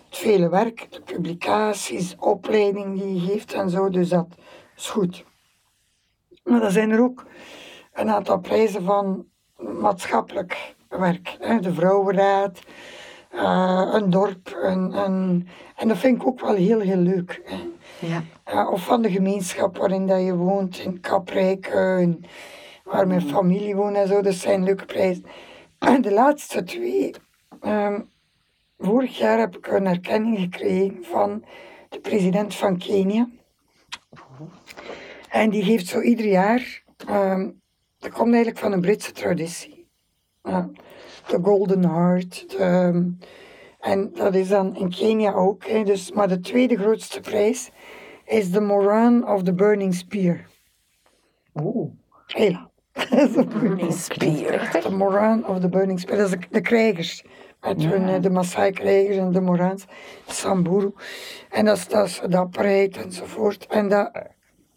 [0.10, 3.90] het vele werk, de publicaties, opleiding die je geeft en zo.
[3.90, 4.28] Dus dat
[4.76, 5.26] is goed.
[6.44, 7.26] Maar dan zijn er ook
[7.94, 9.26] een aantal prijzen van
[9.58, 11.38] maatschappelijk werk.
[11.62, 12.60] De Vrouwenraad,
[13.30, 14.58] eh, een dorp.
[14.62, 14.94] Een,
[15.76, 17.42] en dat vind ik ook wel heel, heel leuk.
[18.02, 18.24] Ja.
[18.46, 22.08] Ja, of van de gemeenschap waarin dat je woont, in Kaprijk, eh,
[22.84, 24.22] waar mijn familie woont en zo.
[24.22, 25.26] Dat zijn leuke prijzen.
[25.80, 27.14] En de laatste twee,
[27.62, 28.02] ehm,
[28.78, 31.44] vorig jaar heb ik een erkenning gekregen van
[31.90, 33.30] de president van Kenia.
[35.30, 37.50] En die geeft zo ieder jaar, ehm,
[37.98, 39.88] dat komt eigenlijk van een Britse traditie.
[40.44, 40.70] Ja,
[41.28, 42.50] de Golden Heart.
[42.50, 43.04] de, ehm,
[43.80, 45.66] en dat is dan in Kenia ook.
[45.66, 47.72] Hè, dus, maar de tweede grootste prijs
[48.30, 50.46] is de Moran of the Burning Spear.
[51.56, 51.92] Oeh.
[52.28, 52.70] Hela.
[53.60, 54.82] Burning Spear.
[54.82, 56.18] De Moran of the Burning Spear.
[56.18, 57.24] Dat is de, de krijgers.
[57.62, 59.86] Met hun, eh, de Maasai-krijgers en de Morans.
[60.26, 60.94] De Samburu.
[61.50, 63.66] En dat is, dat is dapperheid enzovoort.
[63.68, 64.12] En dat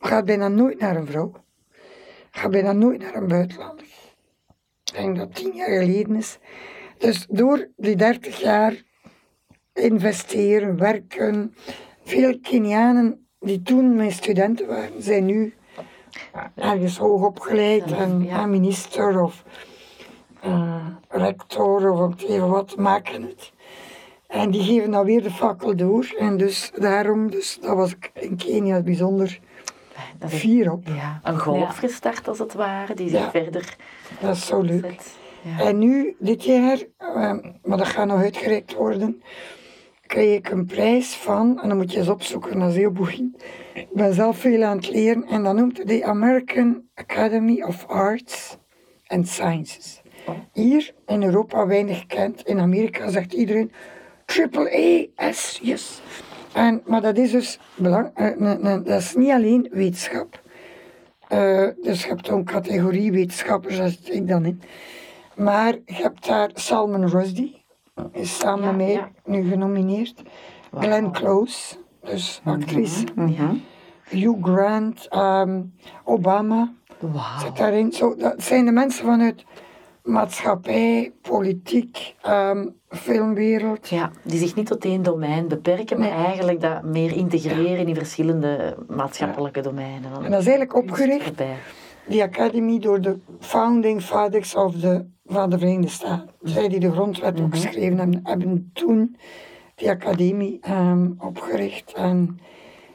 [0.00, 1.32] gaat bijna nooit naar een vrouw.
[2.30, 3.86] Gaat bijna nooit naar een buitenlander.
[4.84, 6.38] Ik denk dat tien jaar geleden is.
[6.98, 8.82] Dus door die dertig jaar
[9.72, 11.54] investeren, werken.
[12.04, 15.54] Veel Kenianen die toen mijn studenten waren, zijn nu
[16.54, 18.46] ergens hoog opgeleid en Ja.
[18.46, 19.42] minister of
[20.40, 23.52] eh, rector of even wat maken het.
[24.26, 26.14] En die geven dan weer de fakkel door.
[26.18, 29.38] En dus daarom, dus, dat was ik in Kenia bijzonder
[30.18, 30.86] Dat is fier op.
[30.86, 31.70] ja, een golf Ja.
[31.70, 33.30] gestart als het ware, die zich Ja.
[33.30, 33.76] verder
[34.20, 34.96] Dat is zo leuk.
[35.42, 35.64] Ja.
[35.64, 37.32] En nu, dit jaar, eh,
[37.62, 39.22] maar dat gaat nog uitgereikt worden,
[40.12, 43.42] kreeg ik een prijs van, en dan moet je eens opzoeken, dat is heel boeiend.
[43.74, 48.56] Ik ben zelf veel aan het leren en dat noemt de American Academy of Arts
[49.06, 50.02] and Sciences.
[50.52, 53.72] Hier in Europa weinig gekend, in Amerika zegt iedereen
[54.24, 56.00] triple S, yes.
[56.52, 60.42] En, maar dat is dus belang, eh, dat is niet alleen wetenschap.
[61.28, 64.62] Eh, dus je hebt ook categorie wetenschappers, daar zit ik dan in.
[65.34, 67.61] Maar je hebt daar Salman Rushdie,
[68.12, 69.10] is samen Ja, met mij ja.
[69.24, 70.22] nu genomineerd.
[70.78, 73.04] Glenn Close, dus actrice.
[74.08, 75.62] Hugh Grant, ehm,
[76.04, 77.38] Obama Wauw.
[77.40, 77.92] zit daarin.
[77.92, 79.44] Zo, dat zijn de mensen vanuit
[80.02, 83.88] maatschappij, politiek, ehm, filmwereld.
[83.88, 88.76] Ja, die zich niet tot één domein beperken, maar eigenlijk dat meer integreren in verschillende
[88.88, 90.12] maatschappelijke domeinen.
[90.12, 91.42] En dat is eigenlijk opgericht
[92.06, 96.30] die academy door de founding fathers of de, van de Verenigde Staten.
[96.42, 99.16] Zij die de grondwet ook geschreven hebben, hebben toen
[99.74, 101.92] die academie ehm, opgericht.
[101.92, 102.38] En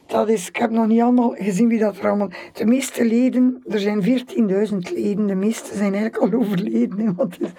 [0.05, 2.29] dat is, ik heb nog niet allemaal gezien wie dat er allemaal...
[2.53, 6.99] De meeste leden, er zijn 14.000 leden, de meeste zijn eigenlijk al overleden.
[6.99, 7.49] hè, Want het is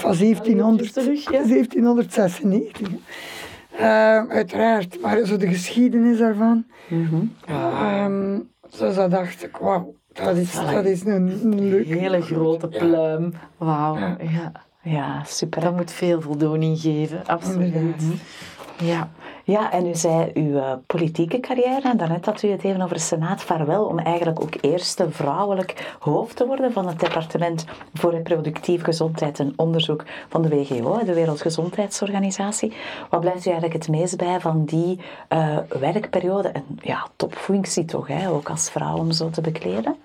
[0.00, 1.30] van 1700, terug, ja.
[1.30, 2.88] 1796.
[3.78, 6.64] Ehm, uiteraard, maar zo de geschiedenis daarvan.
[7.46, 8.38] Ehm,
[8.78, 9.94] dus dat dacht ik, wauw,
[10.24, 11.86] dat is, dat is een, een leuk...
[11.86, 13.34] Hele grote pluim.
[13.56, 13.98] Wauw.
[13.98, 14.16] Ja.
[14.18, 14.52] Ja.
[14.82, 15.60] Ja, super.
[15.60, 17.74] Dat moet veel voldoening geven, absoluut.
[18.78, 19.08] Ja.
[19.44, 22.96] Ja, en u zei uw eh, politieke carrière, en daarnet had u het even over
[22.96, 27.64] de Senaat vaarwel, om eigenlijk ook eerste vrouwelijk hoofd te worden van het departement
[27.94, 32.72] voor reproductieve gezondheid en onderzoek van de WGO, de Wereldgezondheidsorganisatie.
[33.10, 38.06] Wat blijft u eigenlijk het meest bij van die eh, werkperiode en ja, topfunctie toch,
[38.06, 39.96] hè, ook als vrouw om zo te bekleden?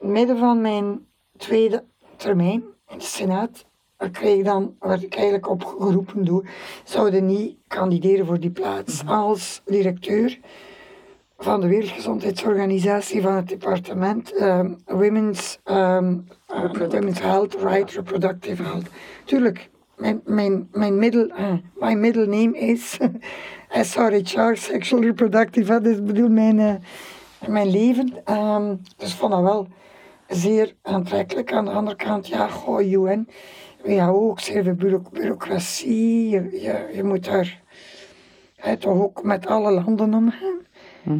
[0.00, 1.84] Midden van mijn tweede
[2.16, 3.68] termijn in de Senaat
[4.00, 6.44] ik kreeg dan, werd ik eigenlijk opgeroepen door,
[6.84, 10.38] zouden niet kandideren voor die plaats als directeur
[11.38, 18.86] van de Wereldgezondheidsorganisatie van het departement ehm, Women's, Women's Health, Right, Reproductive Health.
[19.24, 22.98] Tuurlijk, mijn, mijn, mijn middel, eh, mijn middle name is
[23.82, 26.74] SRHR, Sexual Reproductive Health, dus bedoel mijn, eh,
[27.48, 28.12] mijn leven.
[28.24, 29.68] Ehm, dus vond dat wel
[30.30, 31.52] zeer aantrekkelijk.
[31.52, 33.28] Aan de andere kant, ja, goh, UN,
[33.84, 36.28] WHO, ook zeer veel bureau- bureaucratie.
[36.28, 37.60] Je, je, je moet daar
[38.56, 40.58] hè, toch ook met alle landen omgaan.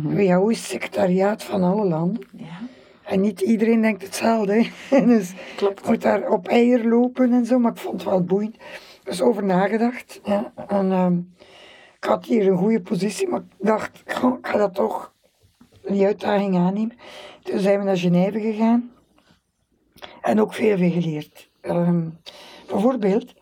[0.02, 2.26] WHO is het secretariaat van alle landen.
[2.36, 2.58] Ja.
[3.04, 4.66] En niet iedereen denkt hetzelfde.
[5.06, 5.88] dus Klopt.
[5.88, 8.56] moet daar op eier lopen en zo, maar ik vond het wel boeiend.
[9.04, 10.20] Dus over nagedacht.
[10.24, 10.52] Ja.
[10.66, 11.18] En, ehm,
[11.96, 15.12] ik had hier een goede positie, maar ik dacht, ik ga dat toch
[15.82, 16.96] die uitdaging aannemen.
[17.42, 18.90] Toen zijn we naar Genève gegaan
[20.20, 21.50] en ook veel geleerd.
[21.60, 22.08] Ehm,
[22.66, 23.34] bijvoorbeeld,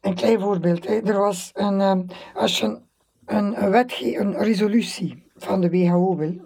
[0.00, 1.00] een klein voorbeeld, hè.
[1.00, 2.02] er was een, ehm,
[2.34, 2.82] als je een,
[3.26, 6.40] een, een wetge- een resolutie van de WHO wil,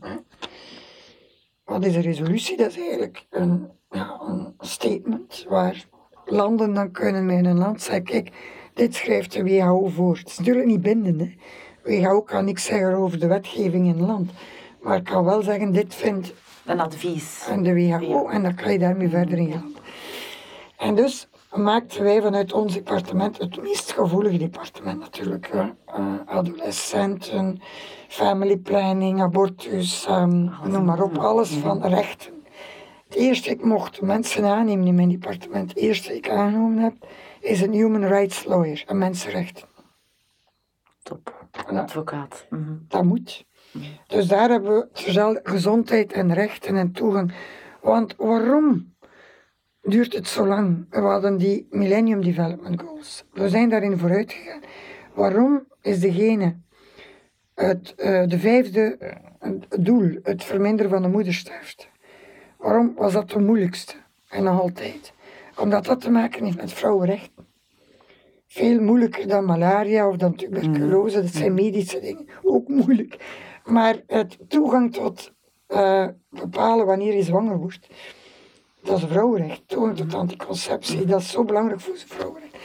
[0.00, 0.16] hè.
[1.64, 2.56] wat is een resolutie?
[2.56, 5.86] Dat is eigenlijk een, ja, een statement waar
[6.24, 8.32] landen dan kunnen met een land zeggen, kijk,
[8.74, 10.16] dit schrijft de WHO voor.
[10.16, 11.34] Het is natuurlijk niet bindend, hè.
[11.84, 14.30] WHO kan niks zeggen over de wetgeving in een land.
[14.80, 16.34] Maar ik kan wel zeggen, dit vindt
[16.64, 17.46] Een advies.
[17.48, 19.74] aan de WHO en dan kan je daarmee verder in gaan.
[20.76, 25.48] En dus maakten wij vanuit ons departement het meest gevoelige departement natuurlijk.
[25.52, 25.70] hè.
[25.86, 27.60] Eh, adolescenten,
[28.08, 32.32] family planning, abortus, ehm, noem maar op, alles van rechten.
[33.04, 36.94] Het eerste ik mocht mensen aannemen in mijn departement, het eerste ik aangenomen heb,
[37.40, 39.66] is een human rights lawyer, een mensenrecht.
[41.02, 41.46] Top.
[41.66, 42.46] Een advocaat.
[42.50, 42.72] Mhm.
[42.88, 43.44] Dat moet.
[44.06, 47.32] Dus daar hebben we zowel gezondheid en rechten en toegang.
[47.80, 48.94] Want waarom
[49.80, 50.86] duurt het zo lang?
[50.90, 53.24] We hadden die Millennium Development Goals.
[53.32, 54.60] We zijn daarin vooruit gegaan.
[55.14, 56.56] Waarom is degene,
[57.54, 58.98] het, eh, de vijfde
[59.78, 61.84] doel, het verminderen van de moedersterfte,
[62.58, 63.94] waarom was dat de moeilijkste?
[64.28, 65.12] En nog altijd.
[65.58, 67.46] Omdat dat te maken heeft met vrouwenrechten.
[68.46, 72.26] Veel moeilijker dan malaria of dan tuberculose, dat zijn medische dingen.
[72.42, 73.16] Ook moeilijk.
[73.64, 75.32] Maar het toegang tot
[75.66, 77.88] eh, bepalen wanneer je zwanger wordt,
[78.82, 79.62] dat is vrouwenrecht.
[79.68, 82.56] Toegang tot anticonceptie, dat is zo belangrijk voor zijn vrouwenrecht.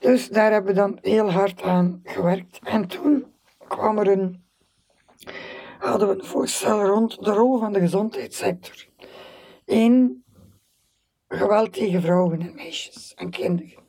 [0.00, 2.58] Dus daar hebben we dan heel hard aan gewerkt.
[2.62, 3.24] En toen
[3.68, 4.44] kwam er een,
[5.78, 8.86] hadden we een voorstel rond de rol van de gezondheidssector
[9.64, 10.24] in
[11.28, 13.82] geweld tegen vrouwen en meisjes en kinderen.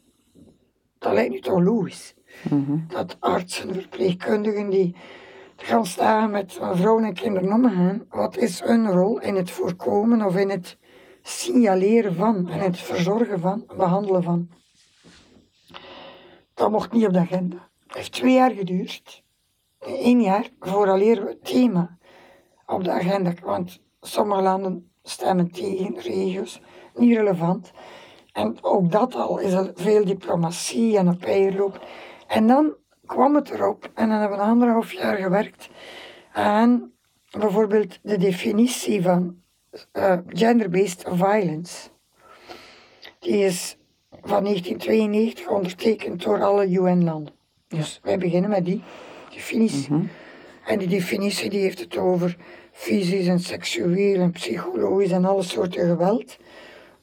[0.98, 2.14] Dat lijkt nu toch logisch.
[2.88, 4.96] Dat artsen, verpleegkundigen die
[5.62, 10.36] gaan staan met vrouwen en kinderen omgaan, wat is hun rol in het voorkomen of
[10.36, 10.78] in het
[11.22, 14.50] signaleren van en het verzorgen van, behandelen van.
[16.54, 17.70] Dat mocht niet op de agenda.
[17.88, 19.24] Het heeft twee jaar geduurd,
[19.80, 21.98] één jaar, vooraleer we het thema
[22.66, 23.34] op de agenda.
[23.44, 26.62] Want sommige landen stemmen tegen, regio's,
[26.96, 27.72] niet relevant.
[28.32, 31.86] En ook dat al is er veel diplomatie en op eierloop.
[32.28, 32.74] En dan
[33.10, 35.70] kwam het erop en dan hebben we anderhalf jaar gewerkt
[36.34, 36.92] aan
[37.32, 39.42] bijvoorbeeld de definitie van
[39.92, 41.90] eh, gender-based violence.
[43.20, 43.78] Die is
[44.10, 47.34] van 1992 ondertekend door alle UN-landen.
[47.68, 48.84] Dus wij beginnen met die
[49.30, 50.10] definitie.
[50.66, 52.38] En die definitie die heeft het over
[52.72, 56.38] fysisch en seksueel en psychologisch en alle soorten geweld.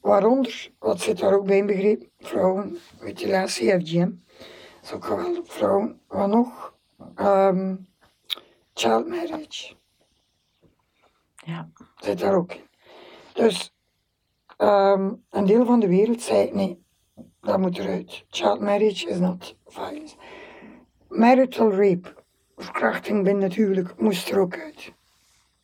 [0.01, 2.09] Waaronder, wat zit daar ook bij inbegrepen?
[2.19, 4.11] Vrouwen, mutilatie, FGM.
[4.87, 6.01] Dat is ook geweld op vrouwen.
[6.09, 6.75] Wat nog?
[7.15, 7.75] Ehm,
[8.75, 9.75] child marriage
[11.35, 11.69] Ja.
[11.97, 12.69] zit daar ook in.
[13.33, 13.75] Dus
[14.57, 16.85] ehm, een deel van de wereld zei nee,
[17.41, 18.25] dat moet eruit.
[18.29, 20.17] Child marriage is not violence.
[21.09, 22.15] Marital rape,
[22.57, 24.93] verkrachting binnen het huwelijk, moest er ook uit.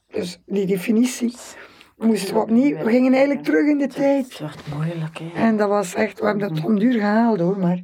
[0.07, 1.35] Dus die definitie
[1.97, 2.77] moesten we opnieuw.
[2.77, 4.29] We gingen eigenlijk terug in de tijd.
[4.29, 5.31] Het wordt moeilijk, hè.
[5.35, 7.83] En dat was echt, we hebben dat om duur gehaald hoor, maar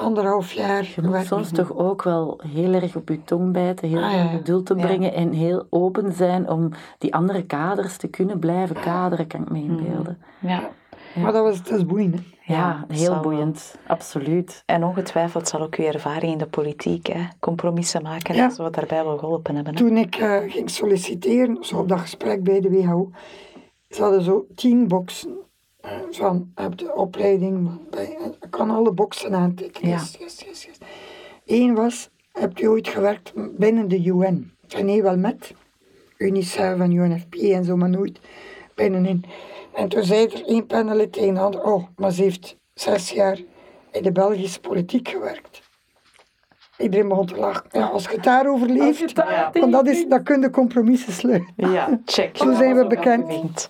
[0.00, 0.88] anderhalf jaar.
[0.96, 4.26] Je moet soms toch ook wel heel erg op je tong bijten, heel Ah, ja.
[4.26, 4.80] geduld te Ja.
[4.86, 9.50] brengen en heel open zijn om die andere kaders te kunnen blijven kaderen, kan ik
[9.50, 10.18] me inbeelden.
[10.40, 10.70] Ja.
[11.14, 12.14] Maar dat was, dat is boeiend.
[12.40, 12.54] hè.
[12.54, 13.22] Ja, heel zal wel.
[13.22, 14.62] boeiend, absoluut.
[14.66, 18.44] En ongetwijfeld zal ook uw ervaring in de politiek, hè, compromissen maken Ja.
[18.44, 19.72] en zo daarbij wel geholpen hebben.
[19.74, 19.78] Hè?
[19.78, 23.10] Toen ik eh, ging solliciteren, zo op dat gesprek bij de WHO,
[23.88, 25.36] ze hadden zo tien boxen eh,
[26.10, 29.88] van heb de opleiding, bij, ik kan alle boxen aantikken.
[29.88, 30.02] Ja.
[30.18, 30.78] Yes, yes.
[31.46, 34.52] Eén was, hebt u ooit gewerkt binnen de UN?
[34.66, 35.54] Zei nee, wel met
[36.16, 38.20] UNICEF en UNFP en zo, maar nooit
[38.74, 39.24] binnenin.
[39.74, 40.66] En toen zei er één
[41.10, 43.38] tegen de ander, oh, maar ze heeft zes jaar
[43.92, 45.69] in de Belgische politiek gewerkt.
[46.80, 47.64] Iedereen begon te lachen.
[47.70, 51.54] Ja, als je het daarover leeft, daar want dat, is, dat kun je compromissen sluiten.
[51.56, 52.36] Ja, check.
[52.36, 53.66] Zo zijn we bekend.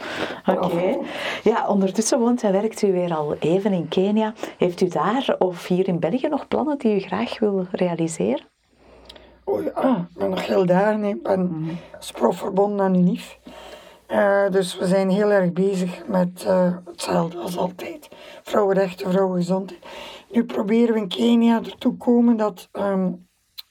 [0.46, 0.98] Oké.
[1.42, 4.32] Ja, ondertussen woont en werkt u weer al even in Kenia.
[4.58, 8.48] Heeft u daar of hier in België nog plannen die u graag wil realiseren?
[9.44, 11.04] Oh ja, ik ben nog heel dagen.
[11.04, 11.68] Ik ben
[12.12, 13.38] prof verbonden aan UNIF.
[14.06, 18.08] Eh, dus we zijn heel erg bezig met eh, hetzelfde als altijd.
[18.42, 19.84] Vrouwenrechten, vrouwengezondheid.
[20.30, 23.12] Nu proberen we in Kenia ertoe komen dat ehm,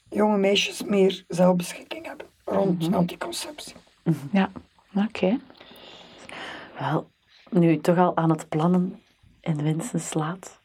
[0.08, 3.74] jonge meisjes meer zelfbeschikking hebben rond anticonceptie.
[4.32, 4.50] Ja,
[4.94, 5.38] oké.
[6.78, 7.10] Wel,
[7.50, 9.00] nu toch al aan het plannen
[9.40, 10.60] en wensen slaat,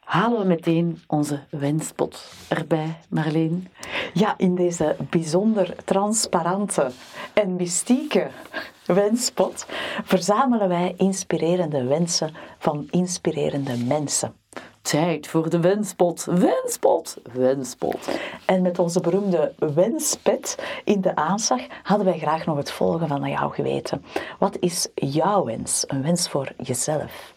[0.00, 3.68] halen we meteen onze wenspot erbij, Marleen.
[4.14, 6.90] Ja, in deze bijzonder transparante
[7.32, 8.30] en mystieke
[8.86, 9.66] wenspot
[10.04, 14.34] verzamelen wij inspirerende wensen van inspirerende mensen.
[14.82, 18.08] Tijd voor de wenspot, wenspot, wenspot.
[18.44, 23.30] En met onze beroemde wenspet in de aanslag hadden wij graag nog het volgende van
[23.30, 24.04] jou geweten.
[24.38, 25.84] Wat is jouw wens?
[25.86, 27.34] Een wens voor jezelf?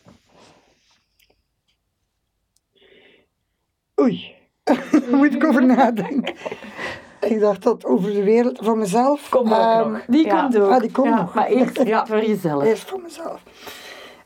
[4.02, 6.36] Oei, daar moet ik over nadenken.
[7.22, 9.30] Ik dacht dat over de wereld, voor mezelf.
[9.30, 10.02] Kom ook ehm, nog.
[10.08, 10.42] Die Ja.
[10.42, 10.72] komt ook.
[10.72, 11.34] Ah, die komt Ja, nog.
[11.34, 12.06] Maar eerst ja.
[12.06, 12.64] voor jezelf.
[12.64, 13.44] Eerst voor mezelf.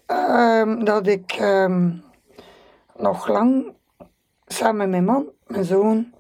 [0.06, 1.90] ehm, dat ik ehm,
[2.98, 3.74] nog lang
[4.48, 6.12] samen met mijn man, mijn zoon,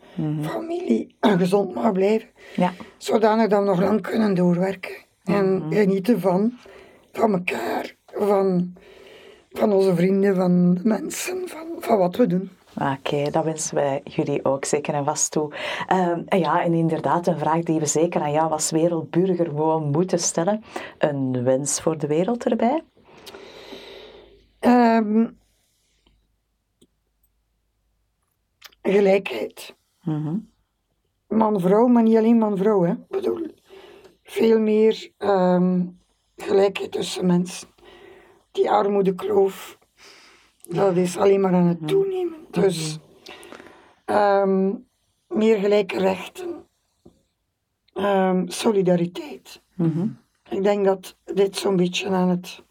[0.41, 2.29] familie gezond mag blijven.
[2.55, 2.71] Ja.
[2.97, 4.91] Zodanig dat we nog lang kunnen doorwerken.
[5.23, 6.53] En genieten van,
[7.11, 8.73] van elkaar, van,
[9.51, 12.49] van onze vrienden, van de mensen, van, van wat we doen.
[12.81, 15.53] Oké, dat wensen wij jullie ook zeker en vast toe.
[15.87, 19.89] Ehm, en ja, en inderdaad, een vraag die we zeker aan jou als wereldburger gewoon
[19.91, 20.63] moeten stellen.
[20.97, 22.83] Een wens voor de wereld erbij?
[24.59, 25.27] Ehm,
[28.81, 29.75] gelijkheid.
[30.03, 30.37] Mhm.
[31.27, 32.81] Man-vrouw, maar niet alleen man-vrouw.
[32.83, 32.91] hè.
[32.91, 33.47] Ik bedoel,
[34.23, 35.85] veel meer ehm,
[36.35, 37.67] gelijkheid tussen mensen.
[38.51, 39.77] Die armoedekloof,
[40.73, 42.37] dat is alleen maar aan het toenemen.
[42.51, 42.99] Dus
[44.05, 44.71] ehm,
[45.27, 46.63] meer gelijke rechten,
[47.93, 49.61] Ehm, solidariteit.
[50.49, 52.63] Ik denk dat dit zo'n beetje aan het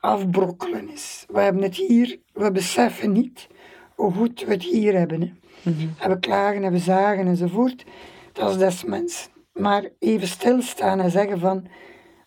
[0.00, 1.24] afbrokkelen is.
[1.28, 3.46] We hebben het hier, we beseffen niet
[3.94, 5.20] hoe goed we het hier hebben.
[5.20, 5.32] Hè.
[5.98, 7.84] En we klagen en we zagen enzovoort.
[8.32, 9.30] Dat is des mensen.
[9.52, 11.62] Maar even stilstaan en zeggen van,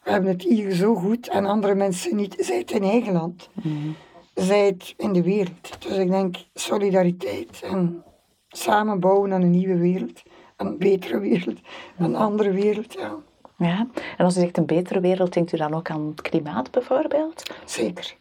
[0.04, 2.36] we hebben het hier zo goed en andere mensen niet.
[2.38, 3.50] Zij het in eigen land.
[3.64, 4.09] Zij
[4.48, 5.82] het in de wereld.
[5.82, 8.04] Dus ik denk solidariteit en
[8.48, 10.22] samen bouwen aan een nieuwe wereld.
[10.58, 11.60] Een betere wereld,
[11.98, 13.16] een andere wereld, ja.
[13.58, 13.88] Ja,
[14.18, 17.52] en als u zegt een betere wereld, denkt u dan ook aan het klimaat bijvoorbeeld?
[17.66, 18.16] Zeker.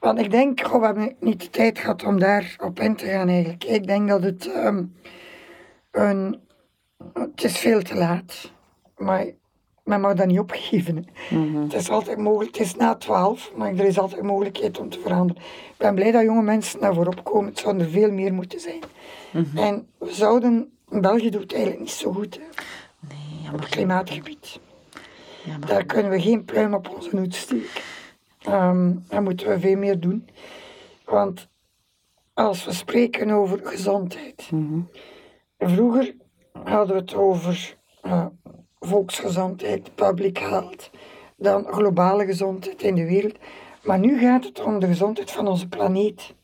[0.00, 3.06] Want ik denk, goh, we hebben niet de tijd gehad om daar op in te
[3.06, 3.64] gaan eigenlijk.
[3.64, 4.84] Ik denk dat het ehm,
[5.90, 6.40] een...
[7.12, 8.52] Het is veel te laat.
[8.96, 9.26] Maar
[9.90, 10.96] men mag dat niet opgeven.
[11.28, 11.36] hè.
[11.62, 15.00] Het is altijd mogelijk, het is na twaalf, maar er is altijd mogelijkheid om te
[15.00, 15.42] veranderen.
[15.42, 17.48] Ik ben blij dat jonge mensen naar voorop komen.
[17.50, 18.80] Het zou er veel meer moeten zijn.
[19.54, 20.72] En we zouden...
[20.88, 22.42] België doet het eigenlijk niet zo goed hè,
[23.08, 24.60] Nee, op het klimaatgebied.
[25.44, 25.68] jammer.
[25.68, 27.82] Daar kunnen we geen pluim op onze hoed steken.
[28.42, 30.28] Ehm daar moeten we veel meer doen.
[31.04, 31.48] Want
[32.34, 34.50] als we spreken over gezondheid.
[35.58, 36.14] Vroeger
[36.64, 38.26] hadden we het over eh,
[38.80, 40.90] volksgezondheid, public health.
[41.36, 43.36] Dan globale gezondheid in de wereld.
[43.82, 46.34] Maar nu gaat het om de gezondheid van onze planeet.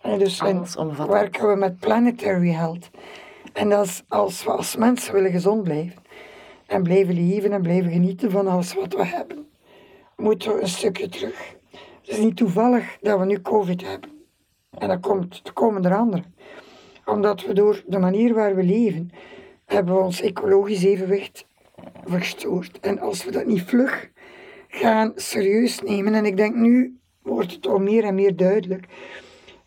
[0.00, 1.08] En dus en Allesomvattend.
[1.08, 2.90] werken we met planetary health.
[3.52, 6.02] En dat is als we als mensen willen gezond blijven.
[6.66, 9.48] En blijven leven en blijven genieten van alles wat we hebben.
[10.16, 11.54] Moeten we een stukje terug.
[11.70, 14.10] Het is niet toevallig dat we nu COVID hebben.
[14.78, 16.24] En dan komt, er komen er.
[17.04, 19.10] Omdat we door de manier waar we leven,
[19.74, 21.46] hebben we ons ecologisch evenwicht
[22.04, 22.80] verstoord.
[22.80, 24.10] En als we dat niet vlug
[24.68, 28.86] gaan serieus nemen, en ik denk nu wordt het al meer en meer duidelijk,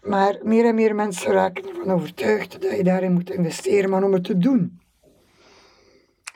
[0.04, 4.14] maar meer en meer mensen raken ervan overtuigd dat je daarin moet investeren, maar om
[4.14, 4.80] het te doen.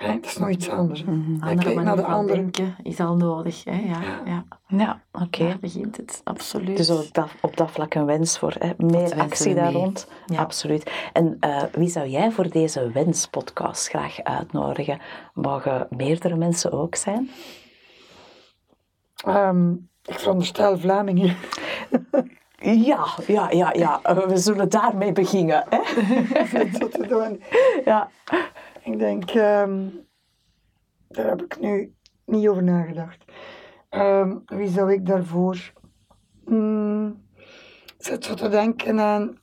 [0.02, 1.00] Hè, dat is nog iets anders.
[1.00, 1.06] hè.
[1.06, 2.38] Dan Andere manier de van andere.
[2.40, 3.64] denken is al nodig.
[3.64, 3.72] Hè?
[3.72, 4.46] Ja, ja.
[4.68, 5.44] Ja, oké.
[5.48, 6.78] Daar begint het, absoluut.
[6.78, 8.72] Dus op dat, op dat vlak een wens voor hè?
[8.78, 9.74] meer actie daar mee.
[9.82, 10.08] rond.
[10.26, 10.40] Ja.
[10.40, 10.92] Absoluut.
[11.14, 15.00] En eh, wie zou jij voor deze wenspodcast graag uitnodigen?
[15.34, 17.30] Mogen meerdere mensen ook zijn?
[19.26, 19.72] Ehm,
[20.04, 21.36] ik veronderstel Vlamingen.
[22.64, 24.00] Ja, ja, ja, ja.
[24.04, 25.64] Eh, We zullen daarmee beginnen.
[25.70, 25.80] Hè?
[27.86, 28.10] Ja.
[28.84, 29.88] Ik denk, ehm,
[31.08, 31.94] daar heb ik nu
[32.26, 33.24] niet over nagedacht.
[33.90, 35.74] Ehm, wie zou ik daarvoor?
[36.46, 37.26] Hmm,
[37.98, 39.40] zit zo te denken aan.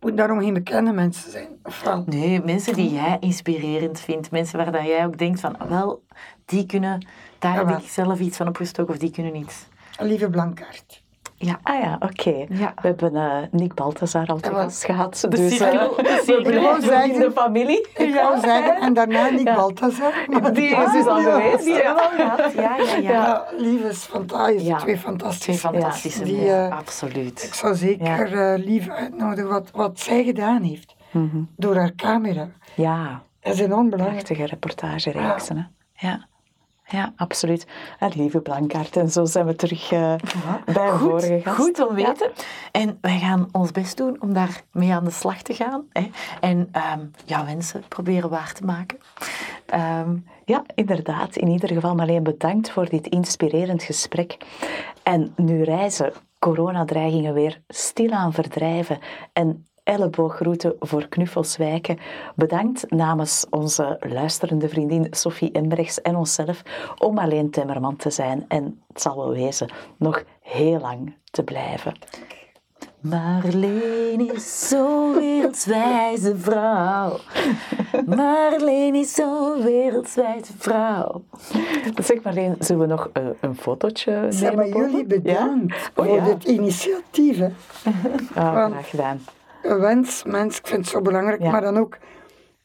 [0.00, 1.60] Moet daarom geen bekende mensen zijn?
[2.06, 4.30] Nee, mensen die jij inspirerend vindt.
[4.30, 6.04] Mensen waar dat jij ook denkt van, ah, wel,
[6.44, 7.06] die kunnen,
[7.38, 9.66] daar heb ik zelf iets van opgestoken of die kunnen iets.
[9.96, 11.03] Een lieve Blankaart.
[11.36, 11.58] Ja.
[11.62, 12.30] Ah ja, oké.
[12.48, 12.72] Ja.
[12.82, 15.18] We hebben eh Nick Balthazar al te gast gehad.
[15.20, 16.80] De dus cirkel, eh, de cirkel.
[16.80, 17.88] zeggen- in de familie.
[17.96, 19.54] Ik wou zeggen, en daarna Nick Ja.
[19.54, 20.12] Balthazar.
[20.52, 21.64] Die is dus al Ah, geweest.
[21.64, 22.52] Die hebben we al gehad.
[22.52, 23.10] Ja, ja, ja.
[23.10, 24.62] Ja, lief is fantastisch.
[24.62, 24.76] Ja.
[24.76, 25.68] Twee fantastische.
[25.68, 27.42] Twee fantastische Die, mensen, eh, absoluut.
[27.44, 30.94] Ik zou zeker lief uitnodigen wat, wat zij gedaan heeft.
[31.10, 31.36] Mhm.
[31.56, 32.48] Door haar camera.
[32.74, 34.24] Ja, Dat is enorm belangrijk.
[34.24, 35.70] prachtige reportagereeksen.
[35.92, 36.08] Hè?
[36.08, 36.26] Ja.
[36.86, 37.66] Ja, absoluut.
[37.98, 38.96] En lieve Blankaart.
[38.96, 40.14] En zo zijn we terug eh,
[40.74, 41.56] bij een vorige gast.
[41.56, 42.30] goed om weten.
[42.72, 45.84] En wij gaan ons best doen om daarmee aan de slag te gaan.
[45.92, 46.10] Hè.
[46.40, 48.98] En ehm jouw wensen proberen waar te maken.
[49.66, 50.16] Ehm,
[50.46, 51.36] Ja, inderdaad.
[51.36, 54.36] In ieder geval alleen bedankt voor dit inspirerend gesprek.
[55.02, 58.98] En nu reizen coronadreigingen weer stilaan verdrijven
[59.32, 61.98] en ellebooggroeten voor knuffels wijken.
[62.36, 66.62] Bedankt namens onze luisterende vriendin Sophie Embrechts en onszelf
[66.98, 71.92] om alleen Timmerman te zijn en het zal wel wezen nog heel lang te blijven.
[73.00, 77.18] Marleen is zo'n wereldswijze vrouw.
[78.06, 81.22] Marleen is zo'n wereldswijze vrouw.
[82.02, 84.56] Zeg Marleen, zullen we nog eh, een fotootje Zeg nemen?
[84.56, 84.90] maar boven?
[84.90, 86.02] jullie bedankt Ja?
[86.02, 87.38] Oh, voor dit initiatief.
[87.38, 87.48] hè.
[88.34, 89.20] Ah, graag gedaan.
[89.64, 91.50] Een wens, mens, ik vind het zo belangrijk, Ja.
[91.50, 91.96] maar dan ook,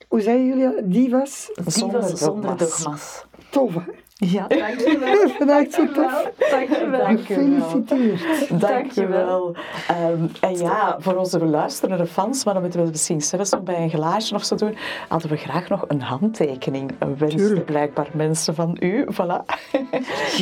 [0.08, 1.50] hoe zei jullie, divas?
[1.66, 2.78] Zonder Divas zonder dogma's.
[2.80, 3.26] dogma's.
[3.50, 3.82] Tof, hè?
[4.22, 5.14] Ja, dankjewel.
[5.14, 6.32] Ik vind het echt zo tof.
[6.52, 7.06] Dankjewel.
[7.06, 8.60] Gefeliciteerd.
[8.62, 9.56] Dankjewel.
[9.88, 13.82] Ehm en ja, voor onze luisterende fans, maar dan moeten we misschien zelfs nog bij
[13.84, 14.76] een glaasje of zo doen,
[15.08, 16.92] hadden we graag nog een handtekening.
[17.00, 17.66] Een wens Tuurlijk.
[17.66, 19.46] blijkbaar mensen van u, voilà.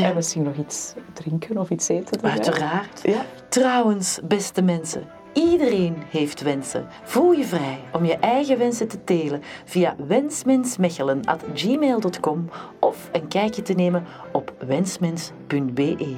[0.01, 2.21] En misschien nog iets drinken of iets eten.
[2.21, 2.99] Uiteraard.
[3.03, 3.21] Ja.
[3.49, 5.03] Trouwens, beste mensen,
[5.37, 6.87] iedereen heeft wensen.
[7.03, 13.73] Voel je vrij om je eigen wensen te delen via wensmensmechelen.gmail.com of een kijkje te
[13.73, 16.15] nemen op wensmens.be.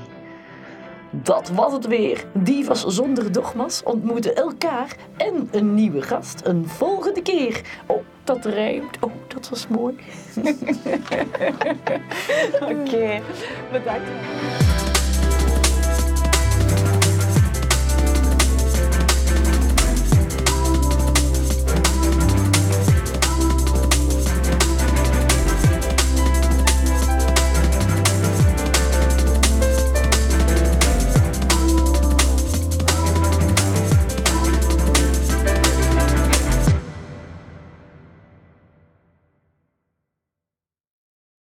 [1.12, 2.26] Dat was het weer.
[2.34, 7.62] Divas zonder dogma's ontmoeten elkaar en een nieuwe gast een volgende keer.
[7.86, 8.98] Oh, dat rijmt.
[9.00, 9.96] Oh, dat was mooi.
[12.72, 13.22] Oké,
[13.72, 14.79] bedankt.